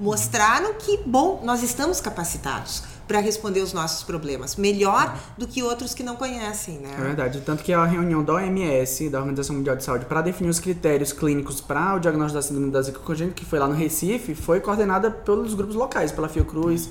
mostraram 0.00 0.74
que, 0.74 0.98
bom, 1.06 1.40
nós 1.44 1.62
estamos 1.62 2.00
capacitados 2.00 2.82
para 3.06 3.20
responder 3.20 3.60
os 3.60 3.72
nossos 3.72 4.02
problemas, 4.04 4.56
melhor 4.56 5.14
do 5.36 5.46
que 5.46 5.62
outros 5.62 5.92
que 5.92 6.02
não 6.02 6.16
conhecem, 6.16 6.78
né? 6.78 6.94
É 6.96 7.02
verdade, 7.02 7.42
tanto 7.44 7.62
que 7.62 7.72
a 7.72 7.84
reunião 7.84 8.22
da 8.22 8.34
OMS, 8.34 9.10
da 9.10 9.18
Organização 9.18 9.56
Mundial 9.56 9.76
de 9.76 9.84
Saúde, 9.84 10.06
para 10.06 10.22
definir 10.22 10.48
os 10.48 10.58
critérios 10.58 11.12
clínicos 11.12 11.60
para 11.60 11.96
o 11.96 11.98
diagnóstico 11.98 12.36
da 12.36 12.42
síndrome 12.42 12.70
da 12.70 12.80
zika 12.80 13.00
congênita, 13.00 13.34
que 13.34 13.44
foi 13.44 13.58
lá 13.58 13.68
no 13.68 13.74
Recife, 13.74 14.34
foi 14.34 14.60
coordenada 14.60 15.10
pelos 15.10 15.52
grupos 15.52 15.74
locais, 15.74 16.10
pela 16.10 16.28
Fiocruz, 16.28 16.88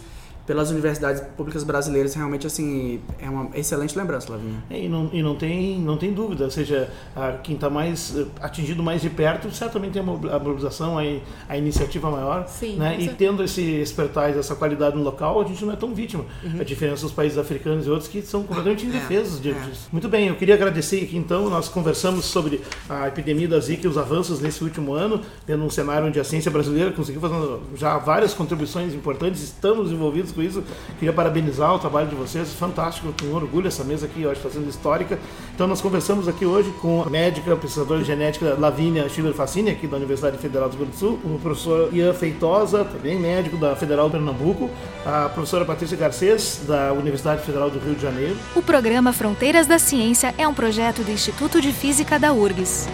pelas 0.52 0.70
universidades 0.70 1.22
públicas 1.38 1.64
brasileiras, 1.64 2.14
realmente 2.14 2.46
assim 2.46 3.00
é 3.18 3.30
uma 3.30 3.50
excelente 3.56 3.98
lembrança, 3.98 4.34
Lavinha. 4.34 4.62
É, 4.70 4.82
e 4.82 4.90
não, 4.90 5.10
e 5.14 5.24
não 5.24 5.34
tem 5.34 5.80
não 5.80 5.96
tem 5.96 6.12
dúvida, 6.12 6.44
ou 6.44 6.52
seja, 6.52 6.90
a, 7.16 7.38
quem 7.42 7.56
está 7.56 7.70
mais 7.70 8.18
eh, 8.18 8.26
atingido 8.42 8.84
mais 8.84 9.02
de 9.02 9.10
perto, 9.10 9.50
certamente 9.52 9.94
tem 9.94 10.02
a 10.02 10.06
mobilização, 10.06 11.00
a, 11.00 11.04
a 11.48 11.58
iniciativa 11.58 12.12
maior, 12.12 12.46
Sim, 12.50 12.76
né? 12.76 12.98
E 13.00 13.08
tendo 13.08 13.42
esse 13.42 13.62
expertise, 13.62 14.38
essa 14.38 14.54
qualidade 14.54 14.98
no 14.98 15.04
local, 15.04 15.40
a 15.40 15.46
gente 15.46 15.64
não 15.64 15.72
é 15.72 15.78
tão 15.78 15.94
vítima. 15.94 16.26
Uhum. 16.44 16.60
A 16.60 16.66
diferença 16.66 17.04
dos 17.04 17.14
países 17.14 17.38
africanos 17.38 17.88
e 17.88 17.90
outros 17.90 18.10
que 18.10 18.22
são 18.22 18.44
completamente 18.44 18.86
é, 18.86 18.90
indefesos 18.90 19.40
é, 19.40 19.44
diante 19.44 19.60
é. 19.60 19.70
disso. 19.70 19.88
Muito 19.90 20.10
bem, 20.10 20.28
eu 20.28 20.36
queria 20.36 20.56
agradecer 20.56 21.02
aqui 21.02 21.16
então, 21.16 21.50
nós 21.50 21.70
conversamos 21.70 22.26
sobre 22.26 22.60
a 22.90 23.08
epidemia 23.08 23.48
da 23.48 23.60
Zika 23.62 23.88
e 23.88 23.90
os 23.90 23.98
avanços 23.98 24.42
nesse 24.42 24.62
último 24.66 24.94
ano, 24.94 25.22
tendo 25.46 25.64
um 25.64 25.70
cenário 25.70 26.08
onde 26.08 26.20
a 26.20 26.26
ciência 26.26 26.52
brasileira 26.52 26.92
conseguiu 26.92 27.22
fazer 27.22 27.60
já 27.78 27.98
várias 27.98 28.34
contribuições 28.34 28.94
importantes, 28.94 29.42
estamos 29.42 29.94
envolvidos 29.94 30.34
com 30.34 30.41
Queria 30.98 31.14
parabenizar 31.14 31.76
o 31.76 31.80
trabalho 31.80 32.08
de 32.08 32.16
vocês, 32.16 32.54
fantástico, 32.54 33.14
com 33.22 33.34
orgulho 33.34 33.68
essa 33.68 33.84
mesa 33.84 34.06
aqui, 34.06 34.26
acho, 34.28 34.42
fazendo 34.42 34.70
histórica. 34.70 35.20
Então 35.54 35.68
nós 35.68 35.82
conversamos 35.82 36.28
aqui 36.28 36.46
hoje 36.46 36.72
com 36.82 37.02
a 37.02 37.10
médica, 37.10 37.56
pesquisadora 37.56 38.04
genética 38.04 38.56
Lavínia 38.58 39.08
Schiller 39.10 39.34
Facini, 39.34 39.72
aqui 39.72 39.88
da 39.88 39.98
Universidade 39.98 40.38
Federal 40.38 40.70
do 40.70 40.78
Rio 40.78 40.86
Grande 40.86 40.98
do 40.98 41.00
Sul, 41.00 41.20
o 41.24 41.40
professor 41.40 41.90
Ian 41.94 42.14
Feitosa, 42.14 42.84
também 42.86 43.20
médico 43.20 43.58
da 43.58 43.76
Federal 43.76 44.08
de 44.08 44.14
Pernambuco, 44.18 44.70
a 45.06 45.30
professora 45.30 45.66
Patrícia 45.66 45.98
Garcês, 45.98 46.62
da 46.68 46.94
Universidade 46.94 47.44
Federal 47.44 47.70
do 47.70 47.80
Rio 47.80 47.96
de 47.96 48.02
Janeiro. 48.02 48.36
O 48.56 48.62
programa 48.62 49.14
Fronteiras 49.14 49.68
da 49.68 49.80
Ciência 49.80 50.34
é 50.38 50.48
um 50.48 50.54
projeto 50.54 51.04
do 51.04 51.12
Instituto 51.12 51.62
de 51.62 51.72
Física 51.72 52.18
da 52.20 52.34
URGS. 52.34 52.88